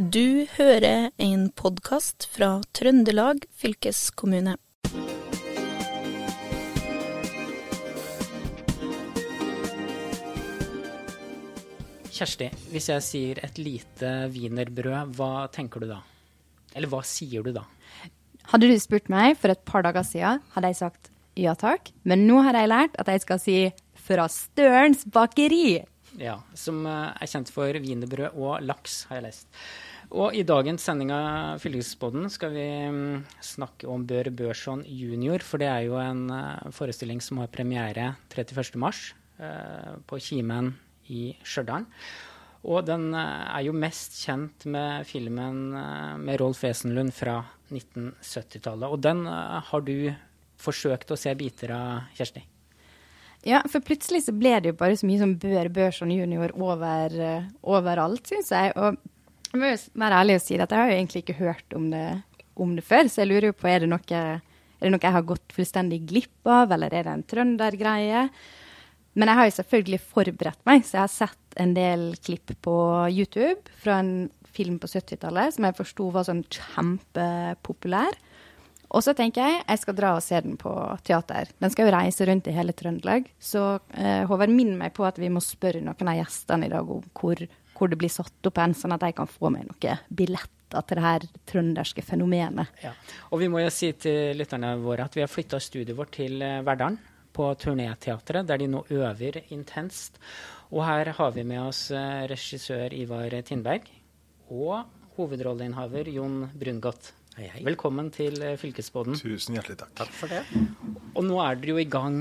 [0.00, 4.54] Du hører en podkast fra Trøndelag fylkeskommune.
[12.10, 16.00] Kjersti, hvis jeg sier et lite wienerbrød, hva tenker du da?
[16.76, 17.66] Eller hva sier du da?
[18.50, 21.92] Hadde du spurt meg for et par dager siden, hadde jeg sagt ja takk.
[22.04, 23.58] Men nå har jeg lært at jeg skal si
[24.00, 25.80] fra Størens bakeri.
[26.18, 29.60] Ja, som eh, er kjent for wienerbrød og laks, har jeg lest.
[30.10, 35.62] Og i dagens sending av Fylkesboden skal vi mm, snakke om Bør Børson junior, for
[35.62, 38.74] det er jo en uh, forestilling som har premiere 31.3
[39.38, 40.72] uh, på Kimen
[41.14, 41.86] i Stjørdal.
[42.66, 45.78] Og den uh, er jo mest kjent med filmen
[46.26, 47.38] med Rolf Wesenlund fra
[47.70, 48.90] 1970-tallet.
[48.90, 50.10] Og den har du
[50.58, 52.42] forsøkt å se biter av, Kjersti?
[53.46, 57.14] Ja, for plutselig så ble det jo bare så mye som Bør Børson junior over,
[57.64, 58.74] overalt, syns jeg.
[58.76, 58.98] Og
[59.50, 61.88] jeg må jo være ærlig og si at jeg har jo egentlig ikke hørt om
[61.94, 62.04] det,
[62.60, 64.20] om det før, så jeg lurer jo på er det noe
[64.80, 68.24] er det noe jeg har gått fullstendig glipp av, eller er det en trøndergreie?
[69.18, 72.76] Men jeg har jo selvfølgelig forberedt meg, så jeg har sett en del klipp på
[73.12, 74.14] YouTube fra en
[74.50, 78.16] film på 70-tallet som jeg forsto var sånn kjempepopulær.
[78.90, 80.72] Og så tenker jeg jeg skal dra og se den på
[81.06, 81.52] teater.
[81.62, 83.28] Den skal jo reise rundt i hele Trøndelag.
[83.38, 83.62] Så
[83.94, 87.04] eh, Håvard, minn meg på at vi må spørre noen av gjestene i dag om
[87.14, 87.44] hvor
[87.80, 90.98] hvor det blir satt opp en, sånn at jeg kan få meg noen billetter til
[90.98, 92.82] det her trønderske fenomenet.
[92.84, 92.92] Ja.
[93.32, 96.44] Og vi må jo si til lytterne våre at vi har flytta studioet vårt til
[96.44, 100.18] eh, Verdalen, på Turnéteatret, der de nå øver intenst.
[100.74, 103.88] Og her har vi med oss eh, regissør Ivar Tindberg
[104.50, 104.84] og
[105.16, 107.14] hovedrolleinnehaver Jon Brungot.
[107.40, 107.60] Hei, hei.
[107.64, 109.14] Velkommen til Fylkesboden.
[109.16, 109.94] Tusen hjertelig takk.
[109.96, 110.42] Takk for det.
[111.16, 112.18] Og nå er dere jo i gang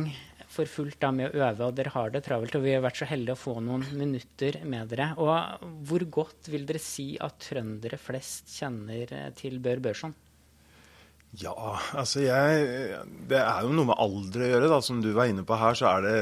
[0.48, 2.56] for fullt da med å øve, og dere har det travelt.
[2.56, 5.09] Og vi har vært så heldige å få noen minutter med dere.
[5.20, 10.16] Og hvor godt vil dere si at trøndere flest kjenner eh, til Bør Børson?
[11.38, 11.53] Ja,
[11.94, 14.80] altså jeg Det er jo noe med alder å gjøre, da.
[14.81, 16.17] Som du var inne på her, så er det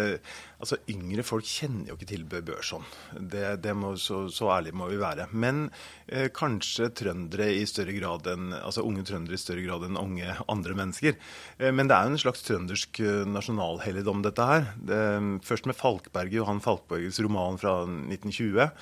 [0.58, 2.86] Altså, yngre folk kjenner jo ikke til Bør Børson.
[3.14, 5.28] Det, det må, så, så ærlig må vi være.
[5.30, 5.68] Men
[6.10, 10.34] eh, kanskje trøndere i større grad enn Altså unge trøndere i større grad enn unge
[10.50, 11.14] andre mennesker.
[11.62, 14.72] Eh, men det er jo en slags trøndersk eh, nasjonalhelligdom, dette her.
[14.82, 15.04] Det,
[15.46, 18.74] først med Falkberget, Johan Falkbergs roman fra 1920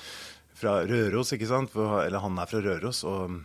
[0.56, 1.76] fra Røros, ikke sant?
[1.76, 3.02] Eller han er fra Røros.
[3.08, 3.36] Og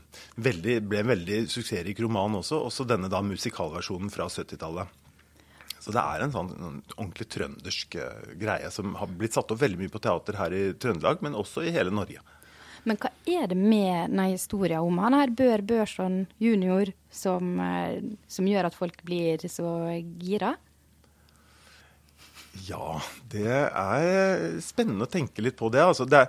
[0.42, 2.62] veldig, ble en veldig suksessrik roman også.
[2.70, 4.98] Også denne da musikalversjonen fra 70-tallet.
[5.82, 9.64] Så det er en sånn en ordentlig trøndersk uh, greie som har blitt satt opp
[9.64, 12.22] veldig mye på teater her i Trøndelag, men også i hele Norge.
[12.86, 17.98] Men hva er det med denne historien om han her Bør Børson junior som, uh,
[18.30, 19.74] som gjør at folk blir så
[20.22, 20.54] gira?
[22.68, 23.00] Ja,
[23.32, 25.80] det er spennende å tenke litt på det.
[25.88, 26.26] Altså, det,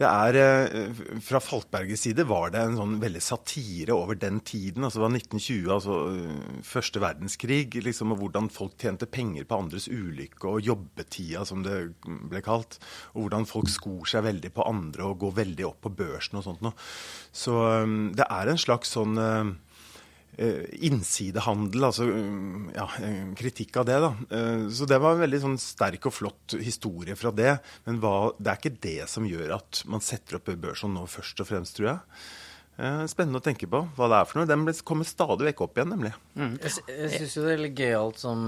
[0.00, 4.86] det er, eh, Fra Falkbergers side var det en sånn veldig satire over den tiden.
[4.86, 9.60] altså Det var 1920, altså eh, første verdenskrig, liksom, og hvordan folk tjente penger på
[9.60, 12.80] andres ulykke og jobbetida, som det ble kalt.
[13.12, 16.48] Og hvordan folk skor seg veldig på andre og går veldig opp på børsen og
[16.48, 16.88] sånt noe.
[17.36, 19.50] Så eh, det er en slags sånn Eh,
[20.38, 22.86] innsidehandel, altså mm, ja,
[23.36, 23.96] kritikk av det.
[24.00, 24.10] da.
[24.36, 27.56] Eh, så det var en veldig sånn sterk og flott historie fra det.
[27.88, 31.42] Men hva, det er ikke det som gjør at man setter opp børsen nå først
[31.42, 32.22] og fremst, tror jeg.
[32.80, 34.48] Eh, spennende å tenke på hva det er for noe.
[34.48, 36.14] Den kommer stadig vekk opp igjen, nemlig.
[36.38, 36.54] Mm.
[36.62, 38.46] Jeg, jeg syns jo det er litt gøyalt som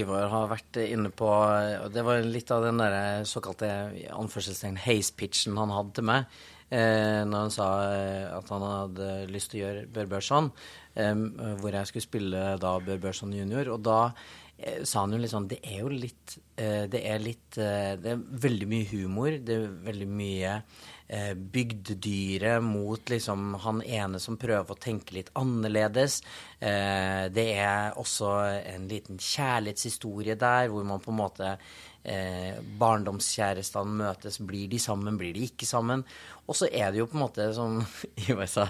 [0.00, 1.30] Ivar har vært inne på.
[1.94, 3.70] Det var litt av den der såkalte
[4.16, 6.42] anførselstegn haze-pitchen han hadde til meg.
[6.74, 7.66] Eh, når han sa
[8.40, 10.48] at han hadde lyst til å gjøre Bør Børson
[10.94, 13.70] hvor jeg skulle spille da Bør Børson junior.
[13.74, 13.98] Og da
[14.58, 17.94] eh, sa han jo litt sånn Det er jo litt eh, Det er litt eh,
[18.00, 19.38] Det er veldig mye humor.
[19.38, 20.58] Det er veldig mye
[21.04, 26.22] bygdedyret mot liksom han ene som prøver å tenke litt annerledes.
[26.58, 28.30] det er også
[28.72, 31.50] en liten kjærlighetshistorie der, hvor man på en måte
[32.04, 34.40] eh, barndomskjærestene møtes.
[34.44, 36.04] Blir de sammen, blir de ikke sammen?
[36.46, 37.80] Og så er det jo på en måte, som
[38.28, 38.68] Ivar sa,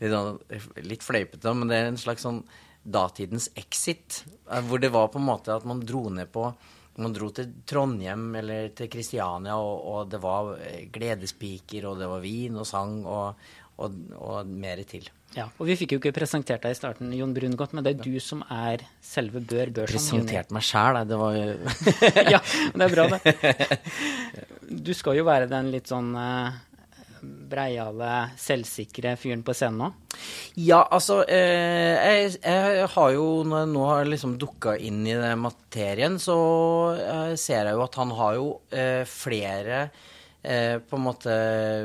[0.00, 0.40] litt, sånn,
[0.86, 2.44] litt fleipete, men det er en slags sånn
[2.86, 4.22] datidens exit.
[4.50, 6.50] Eh, hvor det var på en måte at man dro ned på
[6.96, 12.08] man dro til Trondheim eller til Kristiania, og, og, det var eh, gledespiker, og det
[12.08, 13.42] var vin og sang og,
[13.84, 15.10] og, og mer til.
[15.36, 18.04] Ja, og Vi fikk jo ikke presentert deg i starten, Jon Brungot, men det er
[18.06, 19.98] du som er selve Bør Børson.
[19.98, 21.44] Presentert meg sjæl, det var jo
[22.34, 22.40] Ja,
[22.72, 23.80] det er bra, det.
[24.66, 26.56] Du skal jo være den litt sånn uh,
[27.20, 29.90] breiale, selvsikre fyren på scenen nå?
[30.56, 35.16] Ja, altså eh, jeg, jeg, har jo, når jeg nå har liksom dukka inn i
[35.16, 36.38] den materien, så
[36.96, 39.88] eh, ser jeg jo at han har jo eh, flere
[40.46, 41.32] eh, på en måte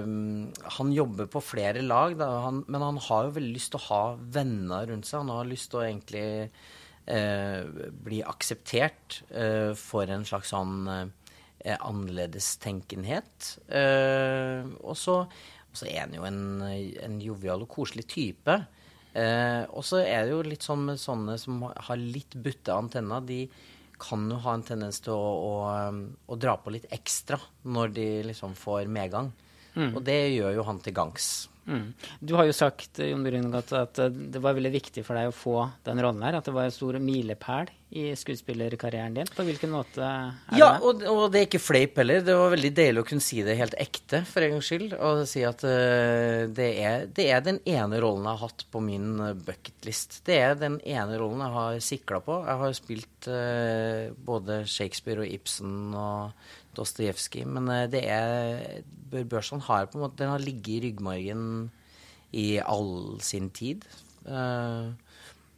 [0.06, 3.82] mm, Han jobber på flere lag, da, han, men han har jo veldig lyst til
[3.82, 4.04] å ha
[4.38, 5.24] venner rundt seg.
[5.24, 6.28] Han har lyst til å egentlig
[7.06, 13.56] eh, bli akseptert eh, for en slags sånn eh, annerledestenkendhet.
[13.68, 15.24] Eh, og så
[15.88, 18.60] er han jo en, en jovial og koselig type.
[19.12, 23.24] Eh, og så er det jo litt sånn med sånne som har litt butte antenner.
[23.28, 23.44] De
[24.02, 25.54] kan jo ha en tendens til å, å,
[26.26, 29.32] å dra på litt ekstra når de liksom får medgang.
[29.76, 29.94] Mm.
[29.96, 31.30] Og det gjør jo han til gangs.
[31.68, 31.92] Mm.
[32.20, 35.58] Du har jo sagt Jon Brungot, at det var veldig viktig for deg å få
[35.86, 36.40] den rollen her.
[36.40, 39.30] At det var en stor milepæl i skuespillerkarrieren din.
[39.36, 40.88] På hvilken måte er ja, det?
[40.88, 42.24] Og, og det er ikke fleip heller.
[42.24, 44.96] Det var veldig deilig å kunne si det helt ekte, for en gangs skyld.
[44.96, 48.84] Og si at uh, det, er, det, er, den ene rollen jeg har hatt på
[48.86, 49.12] min
[49.44, 50.22] bucketlist.
[50.28, 52.40] Det er den ene rollen jeg har sikla på.
[52.48, 57.46] Jeg har spilt uh, både Shakespeare og Ibsen og Dostojevskij.
[57.46, 58.84] Men uh, det er
[59.28, 61.46] Børson har på en måte Den har ligget i ryggmargen
[62.32, 63.84] i all sin tid.
[64.26, 64.94] Uh,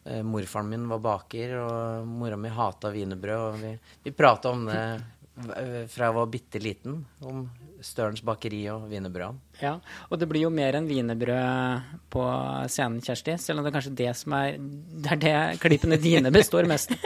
[0.03, 3.43] morfaren min var baker, og mora mi hata wienerbrød.
[3.51, 4.87] Og vi, vi prata om det
[5.33, 7.47] fra jeg var bitte liten, om
[7.83, 9.41] Størens bakeri og wienerbrødene.
[9.59, 9.73] Ja,
[10.07, 12.25] og det blir jo mer enn wienerbrød på
[12.71, 13.35] scenen, Kjersti.
[13.41, 16.93] Selv om det er kanskje det som er Det er det klippene dine består mest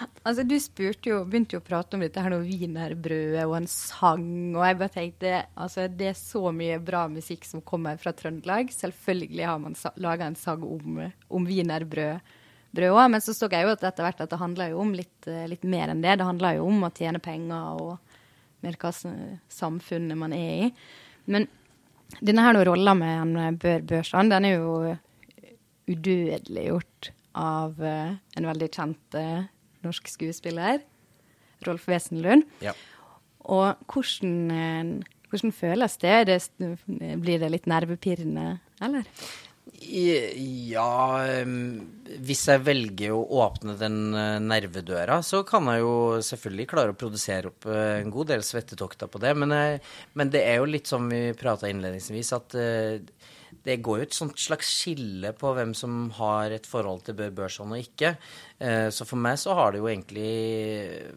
[0.00, 3.68] Altså, Du spurte jo, begynte jo å prate om dette her noe wienerbrødet og en
[3.70, 4.26] sang.
[4.54, 8.72] Og jeg bare tenkte altså, det er så mye bra musikk som kommer fra Trøndelag.
[8.74, 12.36] Selvfølgelig har man laga en sang om, om wienerbrød
[12.70, 15.26] òg, men så så jeg jo at etter hvert at det handler jo om litt,
[15.50, 16.20] litt, mer enn det.
[16.20, 17.96] Det handler jo om å tjene penger og
[18.62, 18.92] mer hva
[19.50, 20.68] samfunnet man er i.
[21.26, 21.48] Men
[22.20, 24.94] denne her rolla med en Bør Børsan, den er jo
[25.90, 27.10] udødeliggjort
[27.42, 29.18] av en veldig kjent
[29.86, 30.80] norsk skuespiller.
[31.66, 32.48] Rolf Wesenlund.
[32.64, 32.74] Ja.
[33.50, 36.40] Og hvordan, eh, hvordan, føles det?
[37.20, 39.06] Blir det litt nervepirrende, eller?
[39.80, 41.22] Ja
[42.26, 45.94] Hvis jeg velger å åpne den eh, nervedøra, så kan jeg jo
[46.26, 49.34] selvfølgelig klare å produsere opp eh, en god del svettetokter på det.
[49.38, 49.54] Men,
[50.14, 52.58] men det er jo litt som vi prata innledningsvis, at
[53.64, 57.34] det går jo et sånt slags skille på hvem som har et forhold til Bør
[57.42, 58.14] Børson og ikke.
[58.58, 60.30] Eh, så for meg så har det jo egentlig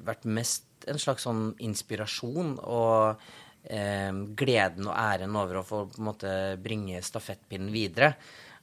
[0.05, 3.21] vært mest en slags sånn inspirasjon og
[3.69, 6.33] eh, gleden og æren over å få på en måte
[6.63, 8.13] bringe stafettpinnen videre.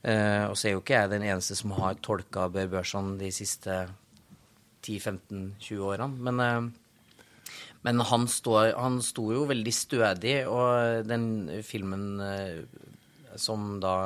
[0.02, 3.32] Eh, og så er jo ikke jeg den eneste som har tolka Bør Børson de
[3.34, 3.82] siste
[4.86, 6.20] 10-15-20 årene.
[6.28, 7.56] Men, eh,
[7.86, 11.26] men han, står, han sto jo veldig stødig, og den
[11.64, 12.64] filmen eh,
[13.40, 13.96] som da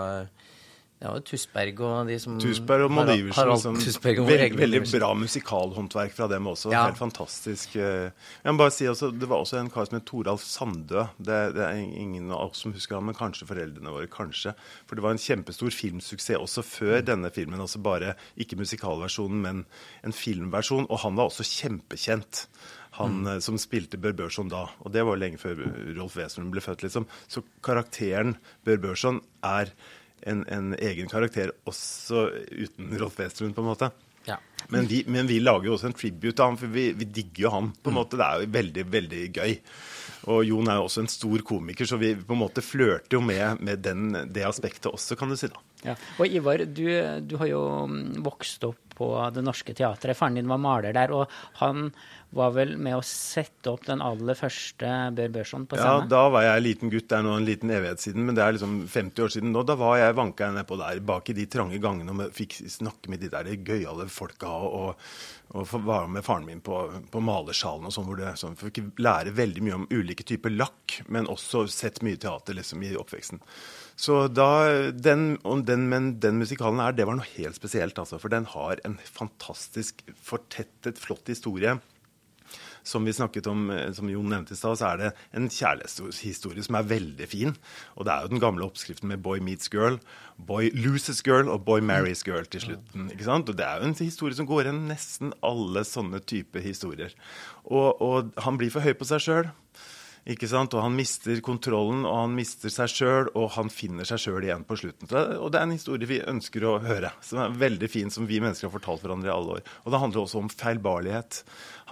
[1.04, 3.76] ja, Tusberg og de som Tusberg og Maud Iversen.
[3.82, 6.70] Tusberg og veldig, bra musikalhåndverk fra dem også.
[6.72, 6.86] Ja.
[6.86, 7.75] Helt fantastisk.
[7.76, 8.08] Eh.
[8.44, 11.04] Jeg må bare si også, Det var også en kar som het Toralf Sandø.
[11.19, 14.08] Det, det, er ingen av oss som husker han, men kanskje foreldrene våre.
[14.08, 14.54] kanskje.
[14.88, 17.60] For det var en kjempestor filmsuksess også før denne filmen.
[17.60, 19.64] altså Bare ikke musikalversjonen, men
[20.06, 20.88] en filmversjon.
[20.88, 22.46] Og han var også kjempekjent
[22.99, 23.26] han mm.
[23.32, 24.67] Eh, som spilte Bør Børson da.
[24.85, 25.61] Og det var lenge før
[25.96, 27.08] Rolf Wesenlund ble født, liksom.
[27.31, 28.37] Så karakteren
[28.67, 29.73] Bør Børson er
[30.25, 33.91] en, en, egen karakter også uten Rolf Wesenlund, på en måte.
[34.25, 34.38] Ja.
[34.73, 37.49] Men, vi, men, vi, lager jo også en tribute til ham, for vi, vi digger
[37.49, 37.75] jo han.
[37.76, 38.00] på en mm.
[38.00, 38.20] måte.
[38.20, 39.58] Det er jo veldig, veldig gøy.
[40.32, 43.20] Og Jon er jo også en stor komiker, så vi på en måte flørter jo
[43.25, 45.50] med, med den, det aspektet også, kan du si.
[45.52, 45.61] da.
[45.85, 45.95] Ja.
[46.19, 46.87] Og Ivar, du,
[47.21, 50.17] du, har jo mm, vokst opp på Det Norske Teatret.
[50.17, 51.91] Faren din var maler der, og han
[52.35, 56.07] var vel med å sette opp den aller første Bør Børson på scenen?
[56.07, 57.07] Ja, da var jeg liten gutt.
[57.11, 59.62] Det er nå en liten evighet siden, men det er liksom 50 år siden nå.
[59.67, 63.23] Da var jeg vanka nedpå der, bak i de trange gangene og fikk snakke med
[63.23, 65.07] de der gøyale folka og,
[65.55, 69.35] og være med faren min på, på malersalen og sånn, hvor det sånn, fikk lære
[69.37, 73.43] veldig mye om ulike typer lakk, men også sett mye teater liksom i oppveksten.
[73.96, 75.36] Så da, den,
[75.66, 78.18] den, Men den musikalen her, det var noe helt spesielt, altså.
[78.18, 81.78] For den har en fantastisk fortettet, flott historie
[82.84, 86.64] som vi snakket om, eh, som Jon nevnte i stad, så er det en kjærlighetshistorie
[86.66, 87.56] som er veldig fin.
[87.96, 90.00] Og det er jo den gamle oppskriften med 'boy meets girl',
[90.38, 93.10] 'boy loses girl' og 'boy marries girl' til slutten.
[93.10, 93.48] ikke sant?
[93.48, 97.10] Og det er jo en historie som går igjen nesten alle sånne typer historier.
[97.64, 99.50] Og, og han blir for høy på seg sjøl.
[100.25, 100.73] Ikke sant?
[100.73, 104.64] Og han mister kontrollen, og han mister seg sjøl, og han finner seg sjøl igjen
[104.64, 105.11] på slutten.
[105.12, 108.40] Og det er en historie vi ønsker å høre, som er veldig fin, som vi
[108.40, 109.69] mennesker har fortalt hverandre i alle år.
[109.85, 111.43] Og det handler også om feilbarlighet.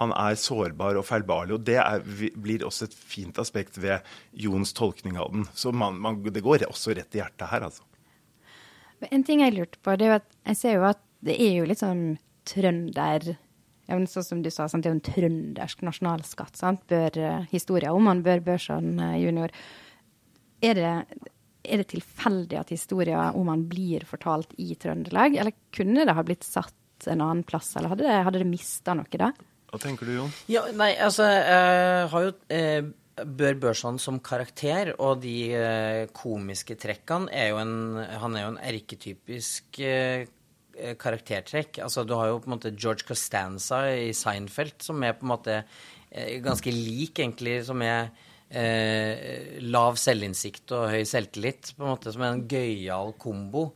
[0.01, 2.01] Han er sårbar og feilbarlig, og det er,
[2.33, 4.01] blir også et fint aspekt ved
[4.33, 5.45] Jons tolkning av den.
[5.53, 7.85] Så man, man, det går også rett i hjertet her, altså.
[9.11, 11.57] En ting jeg lurte på, det er jo at jeg ser jo at det er
[11.59, 12.05] jo litt sånn
[12.47, 13.35] trønder
[13.99, 16.59] men sånn som du sa, sant, det er jo en trøndersk nasjonalskatt.
[16.59, 16.83] Sant?
[16.89, 19.53] Bør, uh, historia om han Bør Børson uh, junior.
[20.63, 20.93] Er det,
[21.63, 26.25] er det tilfeldig at historia om han blir fortalt i Trøndelag, eller kunne det ha
[26.25, 26.75] blitt satt
[27.11, 29.31] en annen plass, eller hadde det, hadde det mista noe da?
[29.73, 30.35] Hva tenker du, Jon?
[30.51, 36.77] Ja, nei, altså Jeg har jo eh, Bør Børson som karakter, og de eh, komiske
[36.79, 37.75] trekkene er jo en
[38.21, 40.29] Han er jo en erketypisk eh,
[40.99, 41.81] karaktertrekk.
[41.85, 45.33] Altså, du har jo på en måte George Costanza i Seinfeld, som er på en
[45.33, 48.11] måte eh, ganske lik, egentlig, som er
[48.49, 53.69] eh, lav selvinnsikt og høy selvtillit, på en måte, som er en gøyal kombo.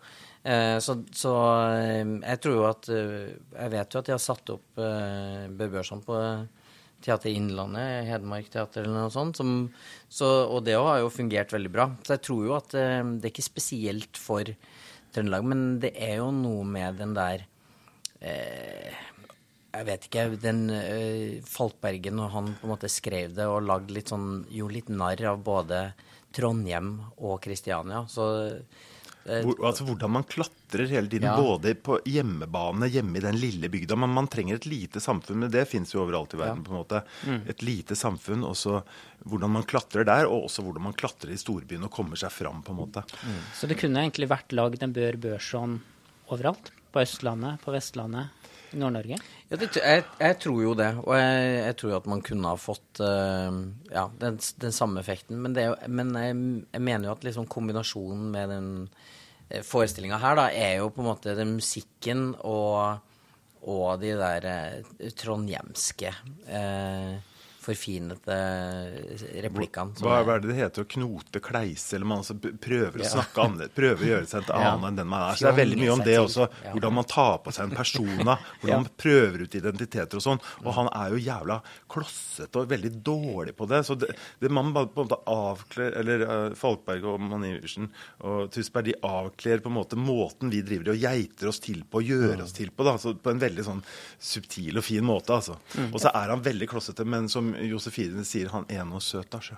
[0.48, 1.34] Eh, så, så
[1.76, 5.48] eh, jeg tror jo at eh, Jeg vet jo at de har satt opp eh,
[5.52, 6.16] Bør Børson på
[7.04, 9.42] Teater Innlandet, Hedmark Teater eller noe sånt.
[9.42, 9.68] Som,
[10.10, 11.90] så, og det har jo fungert veldig bra.
[12.04, 14.54] Så jeg tror jo at eh, det er ikke spesielt for
[15.18, 17.42] Trøndelag, men det er jo noe med den der
[18.22, 18.94] eh,
[19.74, 20.26] Jeg vet ikke.
[20.42, 24.78] Den eh, Falkbergen, og han på en måte skrev det og lagde litt sånn Gjorde
[24.78, 25.82] litt narr av både
[26.38, 28.04] Trondheim og Kristiania.
[28.06, 28.28] Så
[29.28, 31.36] Hvor, altså Hvordan man klatrer hele tiden, Ja.
[31.36, 33.98] både på hjemmebane, hjemme i den lille bygda.
[34.00, 36.64] Men man trenger et lite samfunn, men det fins jo overalt i verden.
[36.64, 36.64] Ja.
[36.64, 37.04] på en måte.
[37.50, 38.82] Et lite samfunn, og så
[39.28, 42.64] hvordan man klatrer der, og også hvordan man klatrer i storbyen og kommer seg fram.
[42.64, 43.04] på en måte.
[43.54, 45.82] Så det kunne egentlig vært lagd en Bør Børson
[46.32, 46.72] overalt?
[46.94, 48.30] På Østlandet, på Vestlandet,
[48.72, 49.18] i Nord-Norge?
[49.50, 50.90] Ja, det, jeg, jeg tror jo det.
[51.04, 53.60] Og jeg, jeg tror jo at man kunne ha fått uh,
[53.92, 55.40] ja, den, den samme effekten.
[55.44, 56.40] Men, det jo, men jeg,
[56.74, 59.06] jeg mener jo at liksom kombinasjonen med den uh,
[59.64, 63.00] forestillinga her, da, er jo på en måte den musikken og,
[63.64, 66.12] og de der eh, trondhjemske
[66.48, 67.37] eh,
[67.68, 68.38] forfinete
[69.44, 69.96] replikkene.
[70.02, 70.86] Hva, hva er det det heter?
[70.86, 73.12] Å knote, kleise, eller man altså prøver å Ja.
[73.14, 74.74] snakke annerledes, prøver å gjøre seg til Ja.
[74.78, 75.36] enn den man er.
[75.38, 76.48] Så det er veldig mye om det også.
[76.74, 80.42] Hvordan man tar på seg en persona, hvordan man prøver ut identiteter og sånn.
[80.66, 81.60] Og han er jo jævla
[81.92, 83.84] klossete og veldig dårlig på det.
[83.88, 87.90] Så det, det man på en måte avkler Eller uh, Falkberg og Maniersen
[88.24, 92.02] og Tusberg, de avkler på en måte måten vi driver og geiter oss til på,
[92.06, 92.96] gjør oss til på, da.
[93.02, 93.82] Så på en veldig sånn
[94.20, 95.58] subtil og fin måte, altså.
[95.92, 99.40] Og så er han veldig klossete, men som Josefine sier, han er noe søt, da,
[99.42, 99.58] sjø.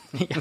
[0.20, 0.40] ja.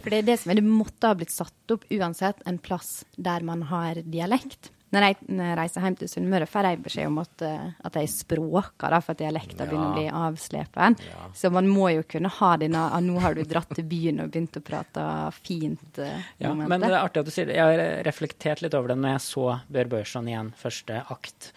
[0.00, 3.04] For det er det som er, det måtte ha blitt satt opp uansett en plass
[3.16, 4.70] der man har dialekt.
[4.90, 7.94] Når jeg, når jeg reiser hjem til Sunnmøre, får jeg beskjed om at, eh, at
[8.00, 10.96] jeg språker, da, for at dialekta begynner å bli avslepen.
[11.38, 14.32] Så man må jo kunne ha denne ah, 'nå har du dratt til byen og
[14.34, 15.04] begynt å prate
[15.46, 15.94] fint'.
[16.02, 16.68] eh, Ja, momentet.
[16.74, 17.54] men det er artig at du sier det.
[17.60, 21.52] Jeg har reflektert litt over det når jeg så Bør Børson igjen, første akt.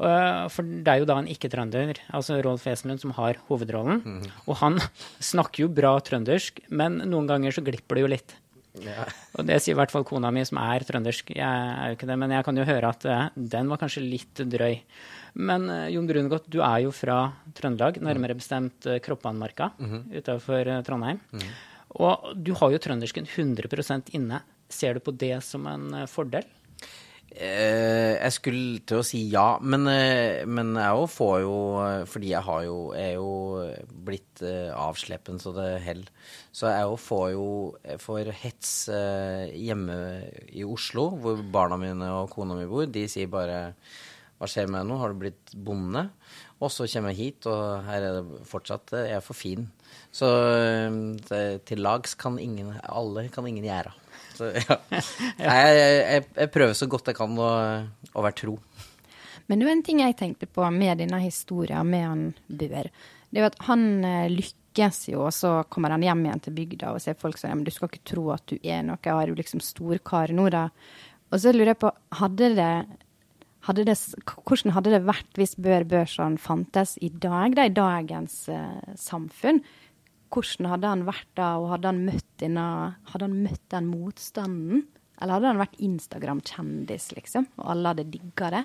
[0.00, 4.00] Uh, For det er jo da en ikke-trønder, altså Rolf Wesenlund, som har hovedrollen.
[4.46, 4.80] Og han
[5.32, 8.36] snakker jo bra trøndersk, men noen ganger så glipper det jo litt.
[8.80, 9.04] Ja.
[9.34, 11.32] Og det sier i hvert fall kona mi, som er trøndersk.
[11.34, 14.04] Jeg er jo ikke det, men jeg kan jo høre at eh, den var kanskje
[14.04, 14.78] litt drøy.
[15.42, 17.18] Men eh, Jon Brungot, du er jo fra
[17.58, 19.72] Trøndelag, nærmere bestemt uh, Kroppanmarka
[20.14, 21.18] utenfor Trondheim.
[21.98, 24.42] Og du har jo trøndersken 100 inne.
[24.70, 26.46] Ser du på det som en eh, fordel?
[27.30, 32.02] Eh, jeg skulle til å si ja, men, eh, men jeg òg får jo eh,
[32.10, 33.28] Fordi jeg har jo, er jo
[34.02, 36.10] blitt avsleppen så det heller.
[36.50, 37.46] Så jeg òg får jo
[37.84, 39.98] jeg får hets hjemme
[40.50, 42.88] i Oslo, hvor barna mine og kona mi bor.
[42.90, 43.76] De sier bare
[44.40, 44.98] Hva skjer med deg nå?
[44.98, 46.08] Har du blitt bonde?
[46.60, 49.68] Og så kommer jeg hit, og her er det fortsatt Jeg er for fin.
[50.12, 50.26] Så
[51.68, 53.94] til lags kan ingen Alle kan ingen gjøre.
[54.40, 54.78] Så ja.
[55.36, 57.52] Jeg, jeg, jeg prøver så godt jeg kan å,
[58.14, 58.56] å være tro.
[59.50, 62.88] Men det var en ting jeg tenkte på med denne historien med han Bør.
[63.30, 66.54] Det er jo at han eh, lykkes jo, og så kommer han hjem igjen til
[66.54, 69.30] bygda og ser folk som men du skal ikke tro at du er noe, har
[69.30, 70.68] jo liksom storkar nå, da.
[71.30, 72.72] Og så lurer jeg på, hadde det,
[73.66, 73.98] hadde det
[74.30, 79.62] Hvordan hadde det vært hvis Bør Børson fantes i dag, da, i dagens eh, samfunn?
[80.30, 82.66] Hvordan hadde han vært da, og hadde han møtt, denne,
[83.10, 84.84] hadde han møtt den motstanden?
[85.20, 88.62] Eller hadde han vært Instagram-kjendis, liksom, og alle hadde digga det?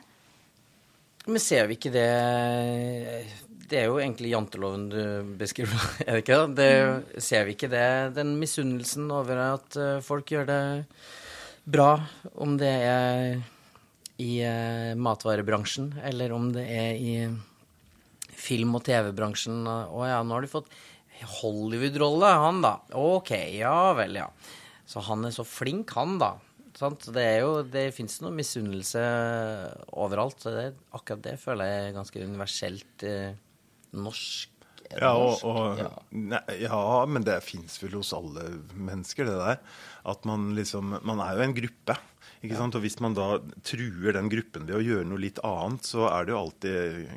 [1.25, 2.09] Men ser vi ikke det
[3.65, 5.01] Det er jo egentlig janteloven du
[5.39, 5.73] beskriver,
[6.05, 6.39] er det ikke?
[6.53, 6.69] det?
[7.15, 10.61] det ser vi ikke det, den misunnelsen over at eh, folk gjør det
[11.65, 11.95] bra,
[12.37, 13.39] om det er
[14.21, 17.15] i eh, matvarebransjen, eller om det er i
[18.35, 19.65] film- og TV-bransjen.
[19.65, 20.69] Å ja, nå har de fått
[21.23, 22.75] Hollywood-rolle, han da.
[22.97, 24.27] Ok, ja vel, ja.
[24.85, 26.35] Så han er så flink, han da.
[26.75, 27.07] Sant?
[27.15, 29.01] Det er jo, det fins noe misunnelse
[29.95, 30.41] overalt.
[30.43, 33.37] Så det, akkurat det føler jeg er ganske universelt eh,
[33.95, 34.54] norsk,
[34.89, 36.41] Er det Ja, og, og, Ja.
[36.61, 39.63] Ja, men det fins vel hos alle mennesker, det der.
[40.05, 41.97] At man liksom Man er jo en gruppe.
[42.45, 42.75] Ikke sant?
[42.77, 46.25] Og hvis man da truer den gruppen ved å gjøre noe litt annet, så er
[46.27, 47.09] det jo alltid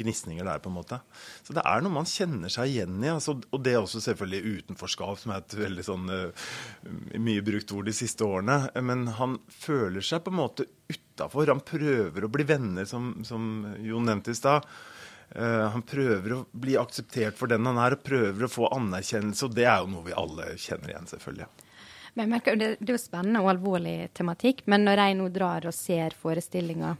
[0.00, 1.00] gnisninger der, på en måte.
[1.46, 3.12] Så det er noe man kjenner seg igjen i.
[3.12, 6.48] Altså, og det er også selvfølgelig utenforskap, som er et veldig sånn eh,
[7.20, 8.58] mye brukt ord de siste årene.
[8.84, 11.48] Men han føler seg på en måte utafor.
[11.52, 14.68] Han prøver å bli venner, som, som Jon nevnte i stad.
[15.34, 19.48] Eh, han prøver å bli akseptert for den han er, og prøver å få anerkjennelse.
[19.48, 21.50] Og det er jo noe vi alle kjenner igjen, selvfølgelig.
[22.14, 25.28] Men jeg merker, det, det er jo spennende og alvorlig tematikk, men når jeg nå
[25.34, 26.94] drar og ser forestillinga,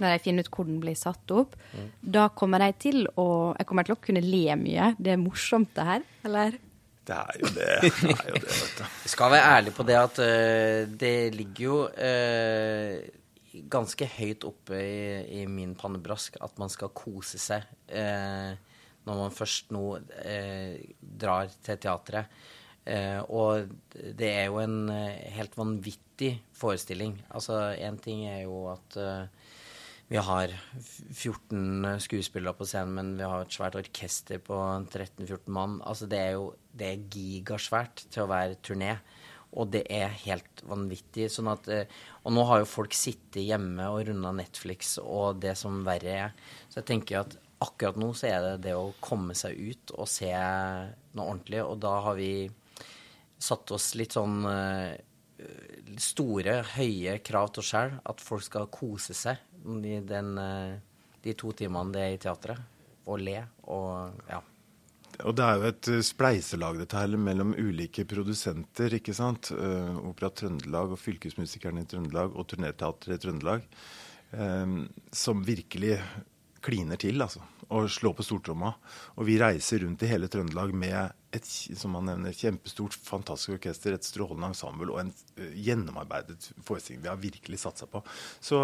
[0.00, 1.54] når jeg finner ut hvor den blir satt opp,
[2.00, 4.94] da kommer jeg til å Jeg kommer til å kunne le mye.
[4.98, 6.56] Det er morsomt, det her, eller?
[7.02, 7.68] Det er jo det.
[7.82, 8.82] det, er jo det vet du.
[9.04, 13.21] Jeg skal være ærlig på det at uh, det ligger jo eh,
[13.72, 18.52] ganske høyt oppe i, i min pannebrask at man skal kose seg eh,
[19.02, 19.84] når man først nå
[20.22, 22.30] eh, drar til teatret.
[22.86, 27.16] Eh, og det er jo en eh, helt vanvittig forestilling.
[27.34, 29.50] Altså, én ting er jo at eh,
[30.12, 30.52] vi har
[31.14, 34.58] 14 skuespillere på scenen, men vi har et svært orkester på
[34.92, 35.78] 13-14 mann.
[35.88, 38.96] Altså det er jo det er gigasvært til å være turné.
[39.52, 41.28] Og det er helt vanvittig.
[41.32, 41.90] Sånn at, eh,
[42.24, 46.34] og nå har jo folk sittet hjemme og runda Netflix og det som verre er.
[46.68, 50.08] Så jeg tenker at akkurat nå så er det det å komme seg ut og
[50.10, 51.62] se noe ordentlig.
[51.64, 52.32] Og da har vi
[53.42, 54.94] satt oss litt sånn eh,
[56.00, 57.96] store, høye krav til oss sjøl.
[58.08, 59.42] At folk skal kose seg
[59.84, 60.78] i den, eh,
[61.22, 62.70] de to timene det er i teatret.
[63.10, 64.40] Og le og ja.
[65.20, 69.52] Og det er jo et eh, spleiselag dette her mellom ulike produsenter, ikke sant.
[69.54, 73.66] Eh, Opera Trøndelag og Fylkesmusikerne i Trøndelag og Turnerteatret i Trøndelag.
[74.32, 74.76] eh,
[75.12, 75.98] som virkelig
[76.62, 77.42] kliner til, altså.
[77.74, 78.70] Og slår på stortromma.
[79.18, 83.96] Og vi reiser rundt i hele Trøndelag med et som man nevner, kjempestort, fantastisk orkester,
[83.96, 85.12] et strålende ensemble og en
[85.56, 88.02] gjennomarbeidet forestilling vi har virkelig satsa på.
[88.40, 88.60] Så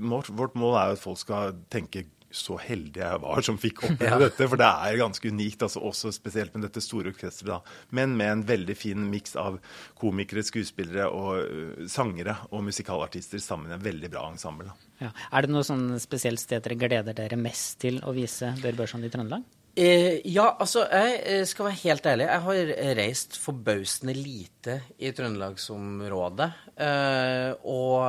[0.00, 4.10] vårt mål er jo at folk skal tenke så heldig jeg var som fikk oppleve
[4.10, 4.18] Ja.
[4.24, 7.52] dette, for det er ganske unikt, altså også spesielt med dette store orkesteret.
[7.52, 7.60] da.
[7.90, 9.60] Men med en veldig fin miks av
[10.00, 14.68] komikere, skuespillere og uh, sangere og musikalartister sammen en veldig bra ensemble.
[14.72, 14.90] da.
[15.06, 15.14] Ja.
[15.32, 19.04] Er det noe sånn spesielt sted dere gleder dere mest til å vise Bør Børson
[19.04, 19.42] i Trøndelag?
[19.72, 22.26] Eh, ja, altså, jeg eh, skal være helt ærlig.
[22.28, 26.48] Jeg har reist forbausende lite i Trøndelagsområdet.
[26.76, 28.04] Eh, og,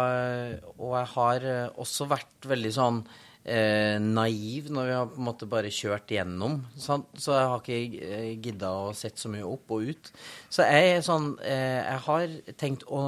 [0.76, 3.00] og jeg har eh, også vært veldig sånn
[3.44, 6.62] eh, naiv når vi har på en måte bare kjørt gjennom.
[6.80, 7.10] Sant?
[7.20, 10.12] Så jeg har ikke eh, gidda å sett så mye opp og ut.
[10.50, 13.04] Så jeg er sånn eh, Jeg har tenkt å,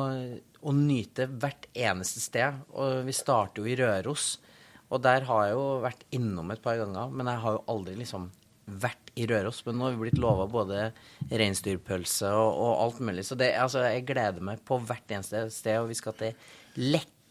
[0.62, 2.64] å nyte hvert eneste sted.
[2.76, 4.36] Og vi starter jo i Røros.
[4.94, 7.96] Og der har jeg jo vært innom et par ganger, men jeg har jo aldri
[7.98, 8.30] liksom
[8.66, 9.64] vært i Røros.
[9.66, 10.90] Men nå har vi blitt lova både
[11.32, 13.26] reinsdyrpølse og, og alt mulig.
[13.28, 15.80] Så det, altså, jeg gleder meg på hvert eneste sted.
[15.82, 16.38] Og vi skal til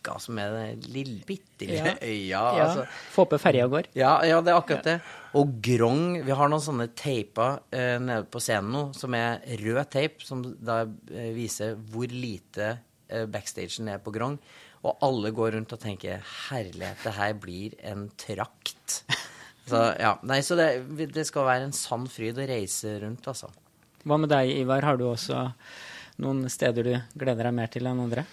[0.04, 2.40] Lekka, som er den lille, bitte lille øya.
[2.60, 2.86] Altså.
[3.12, 3.88] Få på ferja går.
[3.94, 5.00] Ja, ja, det er akkurat det.
[5.34, 9.90] Og Grong Vi har noen sånne teiper eh, nede på scenen nå, som er rød
[9.90, 14.38] teip, som da eh, viser hvor lite eh, backstagen er på Grong.
[14.84, 19.02] Og alle går rundt og tenker 'herlighet, det her blir en trakt'.
[19.64, 23.48] Så ja, nei, så det, det skal være en sann fryd å reise rundt, altså.
[24.04, 24.84] Hva med deg, Ivar?
[24.84, 25.38] Har du også
[26.20, 28.26] noen steder du gleder deg mer til enn andre?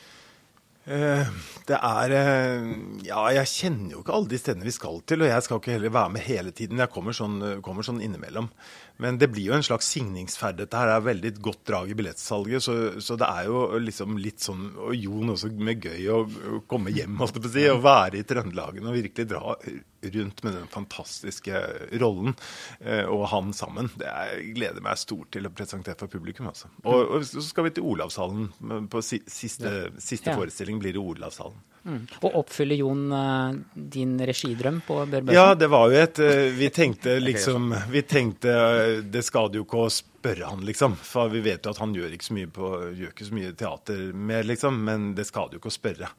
[0.92, 1.28] Eh,
[1.70, 2.72] det er eh,
[3.08, 5.76] Ja, jeg kjenner jo ikke alle de stedene vi skal til, og jeg skal ikke
[5.78, 6.82] heller være med hele tiden.
[6.84, 8.50] Jeg kommer sånn, kommer sånn innimellom.
[8.98, 10.60] Men det blir jo en slags signingsferd.
[10.60, 14.44] Dette her er veldig godt drag i billettsalget, så, så det er jo liksom litt
[14.44, 17.66] sånn Og Jon også med gøy å, å komme hjem, holdt jeg på å si,
[17.72, 19.56] og være i Trøndelagen og virkelig dra
[20.02, 21.60] rundt med den fantastiske
[22.02, 22.34] rollen,
[22.80, 23.90] eh, og han sammen.
[24.02, 26.72] Det er, jeg gleder meg stort til å presentere for publikum, altså.
[26.84, 28.50] Og, og så skal vi til Olavshallen.
[28.90, 30.38] På siste, siste Ja.
[30.38, 31.62] forestilling blir det Olavshallen.
[31.82, 32.04] Mm.
[32.22, 35.34] Og oppfyller Jon eh, din regidrøm på Bør Børsen?
[35.34, 38.54] Ja, det var jo et eh, Vi tenkte liksom Vi tenkte
[39.02, 40.94] det skader jo ikke å spørre han, liksom.
[41.02, 43.54] For vi vet jo at han gjør ikke så mye, på, gjør ikke så mye
[43.58, 44.78] teater mer, liksom.
[44.86, 46.10] Men det skader jo ikke å spørre.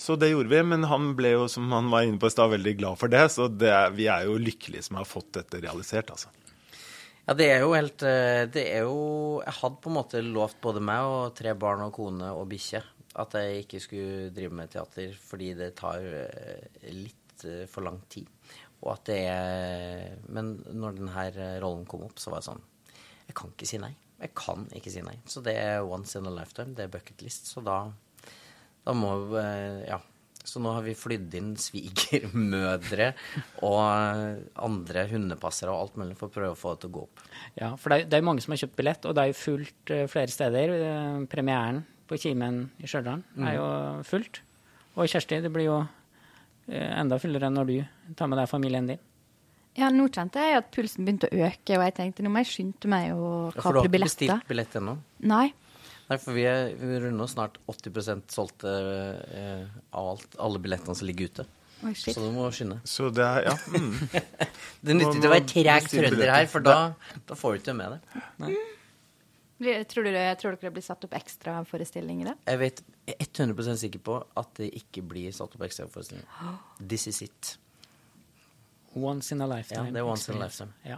[0.00, 0.62] Så det gjorde vi.
[0.72, 3.26] Men han ble jo, som han var inne på i stad, veldig glad for det.
[3.34, 6.32] Så det vi er jo lykkelige som har fått dette realisert, altså.
[7.26, 10.56] Ja, det er jo helt eh, Det er jo Jeg hadde på en måte lovt
[10.64, 12.80] både meg og tre barn og kone og bikkje
[13.18, 17.98] at jeg ikke skulle drive med teater fordi det tar eh, litt eh, for lang
[18.12, 18.28] tid.
[18.80, 19.24] Og at det
[20.32, 22.62] Men når denne rollen kom opp, så var jeg sånn
[23.26, 23.92] Jeg kan ikke si nei.
[24.20, 25.18] Jeg kan ikke si nei.
[25.28, 26.72] Så det er once in a lifetime.
[26.76, 27.50] Det er bucket list.
[27.50, 27.82] Så da,
[28.86, 30.00] da må eh, Ja.
[30.40, 33.10] Så nå har vi flydd inn svigermødre
[33.68, 33.80] og
[34.56, 37.20] andre hundepassere og alt mulig for å prøve å få det til å gå opp.
[37.60, 39.36] Ja, for det er, det er mange som har kjøpt billett, og det er jo
[39.36, 40.72] fullt flere steder.
[41.30, 43.66] Premieren på Kimen i Stjørdal er jo
[44.08, 44.40] fullt.
[44.98, 47.76] Og Kjersti, det blir jo uh, enda fullere når du
[48.18, 48.98] tar med deg familien din.
[49.78, 52.50] Ja, nå kjente jeg at pulsen begynte å øke, og jeg tenkte nå må jeg
[52.50, 54.96] skynde meg å Ja, for du har ikke bestilt billett ennå?
[55.30, 55.46] Nei.
[56.10, 58.72] Nei, for vi, er, vi runder snart 80 solgte
[59.30, 59.62] eh,
[59.94, 61.46] av alt, alle billettene som ligger ute.
[61.86, 62.16] Oi, shit.
[62.16, 62.80] Så du må skynde.
[62.82, 63.54] Så det er Ja.
[63.70, 63.94] Mm.
[64.84, 66.76] Det nytter ikke å være treg trønder her, for da,
[67.30, 68.24] da får du ikke med det.
[68.42, 68.68] Blir-
[69.60, 72.32] Tror, du, tror dere det blir satt opp ekstra forestillinger?
[72.48, 76.54] Jeg vet jeg er 100% sikker på at det ikke blir satt opp ekstraforestillinger.
[76.80, 77.56] This is it.
[78.92, 79.86] Once in a lifetime.
[79.86, 80.72] Ja, det er once in a lifetime.
[80.82, 80.96] Ja.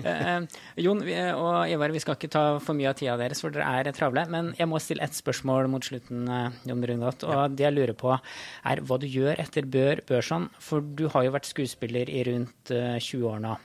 [0.00, 0.46] Eh,
[0.80, 3.90] Jon og Ivar, vi skal ikke ta for mye av tida deres, for dere er
[3.96, 4.24] travle.
[4.32, 7.26] Men jeg må stille ett spørsmål mot slutten, eh, Jon Brungot.
[7.28, 10.48] Og det jeg lurer på, er hva du gjør etter Bør Børson.
[10.62, 13.56] For du har jo vært skuespiller i rundt eh, 20 år nå.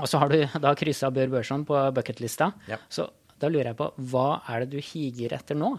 [0.00, 2.50] Og så har du da kryssa Bør Børson på bucketlista.
[2.70, 2.80] Ja.
[2.90, 3.06] Så
[3.42, 5.74] da lurer jeg på, hva er det du higer etter nå?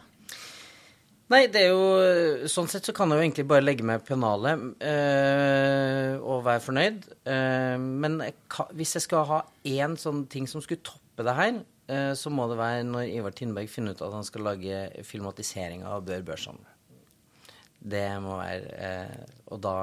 [1.33, 4.61] Nei, det er jo Sånn sett så kan jeg jo egentlig bare legge meg pennalet
[4.77, 7.07] øh, og være fornøyd.
[7.25, 8.35] Øh, men jeg
[8.77, 11.57] hvis jeg skal ha én sånn ting som skulle toppe det her,
[11.89, 15.83] øh, så må det være når Ivar Tindberg finner ut at han skal lage filmatisering
[15.89, 16.61] av Bør Børson.
[17.85, 19.17] Det må være eh,
[19.53, 19.75] Og da,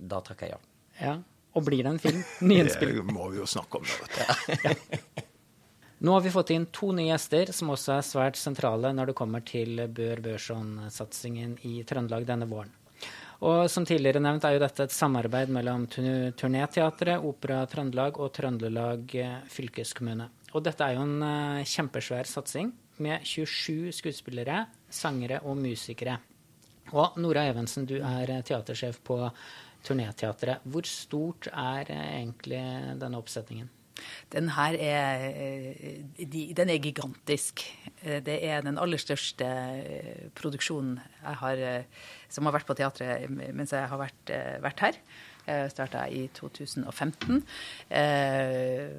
[0.00, 0.60] da takker jeg ja.
[1.00, 1.18] Ja.
[1.56, 2.22] Og blir det en film?
[2.44, 2.94] Nyinnspill?
[3.00, 4.40] Det må vi jo snakke om, da.
[4.48, 5.22] vet du.
[6.02, 9.14] Nå har vi fått inn to nye gjester som også er svært sentrale når det
[9.14, 12.72] kommer til Bør Børson-satsingen i Trøndelag denne våren.
[13.46, 19.14] Og som tidligere nevnt er jo dette et samarbeid mellom Turneteatret, Opera Trøndelag og Trøndelag
[19.14, 20.26] eh, fylkeskommune.
[20.50, 26.16] Og dette er jo en eh, kjempesvær satsing med 27 skuespillere, sangere og musikere.
[26.98, 29.20] Og Nora Evensen, du er eh, teatersjef på
[29.86, 30.66] Turnéteatret.
[30.66, 32.64] Hvor stort er egentlig
[32.98, 33.70] denne oppsetningen?
[34.32, 37.64] Den her er, eh, den er gigantisk.
[38.02, 41.84] Eh, Det er den aller største eh, produksjonen har,
[42.28, 44.92] som har vært på teatret mens jeg har vært, vært her.
[45.46, 47.42] Jeg starta i 2015.
[47.90, 48.90] Eh,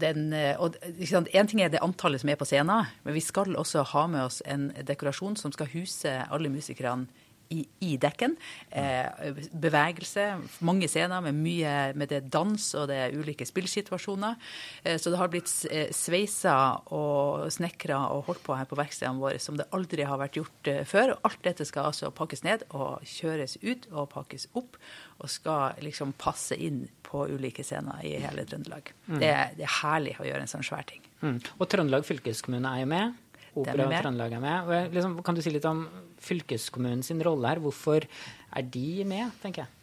[0.00, 4.06] Den, en ting er det antallet som er på scenen, men vi skal også ha
[4.06, 7.06] med oss en dekorasjon som skal huse alle musikerne
[7.50, 8.36] i, i dekken.
[8.70, 10.24] Eh, bevegelse,
[10.66, 14.36] mange scener med mye med det dans og det er ulike spillsituasjoner.
[14.84, 16.54] Eh, så det har blitt eh, sveisa
[16.94, 20.70] og snekra og holdt på her på verkstedene våre som det aldri har vært gjort
[20.70, 21.16] eh, før.
[21.16, 24.78] Og alt dette skal altså pakkes ned og kjøres ut og pakkes opp.
[25.20, 28.94] Og skal liksom passe inn på ulike scener i hele Trøndelag.
[29.10, 31.02] Det, er- det er herlig å gjøre en sånn svær ting.
[31.20, 31.36] Mm.
[31.58, 33.18] Og Trøndelag fylkeskommune er jo med.
[33.54, 34.04] Opera og.
[34.04, 34.70] Trøndelag er med.
[34.70, 35.84] Og liksom, kan du si litt om
[36.22, 37.62] fylkeskommunen sin rolle her?
[37.62, 39.76] Hvorfor er de med, tenker jeg?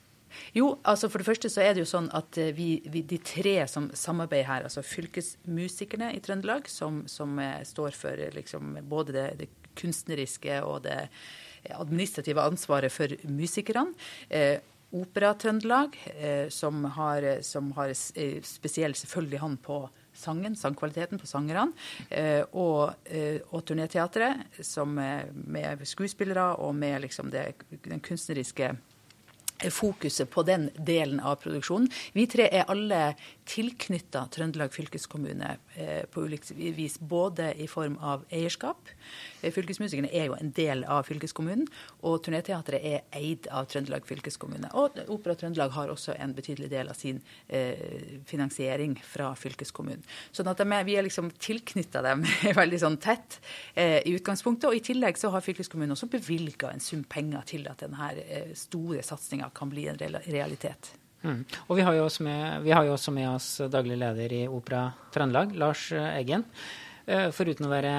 [0.54, 3.20] Jo, altså for det første så er det jo sånn at eh, vi, vi de
[3.24, 8.78] tre som samarbeider her, altså fylkesmusikerne i Trøndelag, som, som eh, står for eh, liksom
[8.90, 11.00] både det, det kunstneriske og det
[11.74, 13.94] administrative ansvaret for musikerne.
[14.30, 14.58] Eh,
[14.96, 19.82] Opera Trøndelag, eh, som har, som har spesiell selvfølgelig han på
[20.18, 21.72] sangen, sangkvaliteten på sangerne,
[22.10, 24.44] eh, og, eh, og Turnéteatret,
[25.00, 27.54] eh, med skuespillere og med liksom det,
[27.84, 28.76] den kunstneriske
[29.74, 31.90] fokuset på den delen av produksjonen.
[32.14, 33.16] Vi tre er alle
[33.48, 38.92] tilknytta Trøndelag fylkeskommune eh, på ulikt vis, både i form av eierskap.
[39.42, 41.68] Eh, Fylkesmusikerne er jo en del av fylkeskommunen,
[42.08, 44.72] og Turnéteatret er eid av Trøndelag fylkeskommune.
[44.80, 50.04] Og Opera Trøndelag har også en betydelig del av sin eh, finansiering fra fylkeskommunen.
[50.36, 52.28] Sånn at vi er liksom tilknytta dem
[52.62, 53.40] veldig sånn tett
[53.78, 54.70] i utgangspunktet.
[54.70, 58.12] Og i tillegg så har fylkeskommunen også bevilga en sum penger til at denne
[58.58, 60.98] store satsinga kan bli en realitet.
[61.24, 61.40] Mm.
[61.68, 64.44] Og vi har, jo også med, vi har jo også med oss daglig leder i
[64.48, 66.46] Opera Trøndelag, Lars eh, Eggen.
[67.08, 67.94] Eh, Foruten å være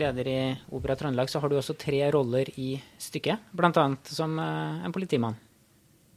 [0.00, 0.38] leder i
[0.74, 3.52] Opera Trøndelag, så har du også tre roller i stykket.
[3.60, 5.36] Annet som eh, en politimann.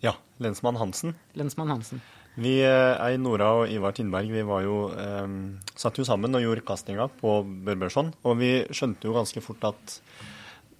[0.03, 1.15] Ja, lensmann Hansen.
[1.37, 2.01] Lensmann Hansen.
[2.37, 5.29] Vi, jeg, Nora og Ivar Tindberg, vi var jo, eh,
[5.75, 8.13] satt jo sammen og gjorde castinga på Børbørson.
[8.23, 9.97] Og vi skjønte jo ganske fort at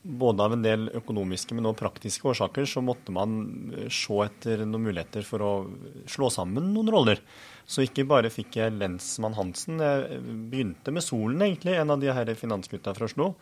[0.08, 3.38] både av en del økonomiske, men også praktiske årsaker, så måtte man
[3.76, 5.52] eh, se etter noen muligheter for å
[6.10, 7.22] slå sammen noen roller.
[7.68, 9.82] Så ikke bare fikk jeg lensmann Hansen.
[9.84, 13.34] Jeg begynte med Solen, egentlig, en av de her finansgutta fra Oslo.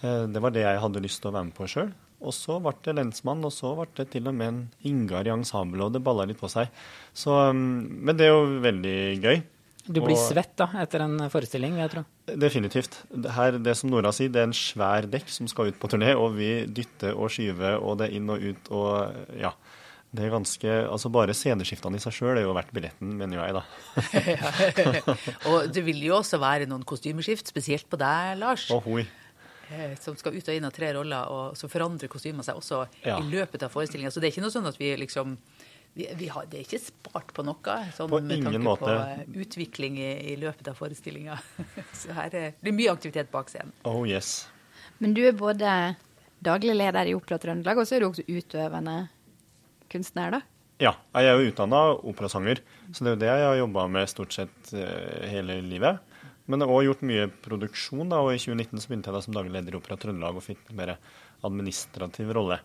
[0.00, 1.92] Eh, Det var det jeg hadde lyst til å være med på sjøl.
[2.18, 5.30] Og så ble det lensmann, og så ble det til og med en Ingar i
[5.30, 6.66] ensemblet, og det balla litt på seg.
[7.14, 9.42] Så, men det er jo veldig gøy.
[9.88, 12.04] Du blir Og- svett da, etter en forestilling, vil jeg tro.
[12.36, 12.98] Definitivt.
[13.10, 15.88] Det, her, det som Nora sier, det er en svær dekk som skal ut på
[15.88, 19.54] turné, og vi dytter og skyver, og det er inn og ut, og ja.
[20.08, 23.58] Det er ganske, altså Bare sceneskiftene i seg sjøl er jo verdt billetten, mener jeg,
[23.58, 23.64] da.
[25.50, 28.68] Og det vil jo også være noen kostymeskift, spesielt på deg, Lars.
[28.74, 32.56] Og eh, Som skal ut og inn av tre roller, og så forandrer kostymene seg
[32.56, 33.18] også Ja.
[33.20, 34.08] i løpet av forestillinga.
[34.14, 35.36] Så det er ikke noe sånn at vi liksom
[35.98, 38.92] vi, vi har, Det er ikke spart på noe, sånn På med tanke måte.
[39.26, 41.38] på utvikling i, i løpet av forestillinga.
[42.00, 43.74] Så her er, det blir mye aktivitet bak scenen.
[43.88, 44.46] Oh yes.
[45.02, 45.72] Men du er både
[46.42, 48.94] daglig leder i Opera Trøndelag, og så er du også utøvende
[49.90, 50.40] kunstner, da?
[50.78, 52.60] Ja, jeg er jo utdanna operasanger,
[52.94, 55.98] så det er jo det jeg har jobba med stort sett eh, hele livet.
[56.46, 59.22] Men jeg har også gjort mye produksjon, da, og i 2019 så begynte jeg da
[59.26, 60.94] som daglig leder i Opera Trøndelag og fikk en mer
[61.46, 62.60] administrativ rolle.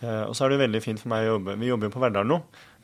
[0.00, 2.02] Eh, og så er det veldig fint for meg å jobbe Vi jobber jo på
[2.02, 2.36] Verdalen nå.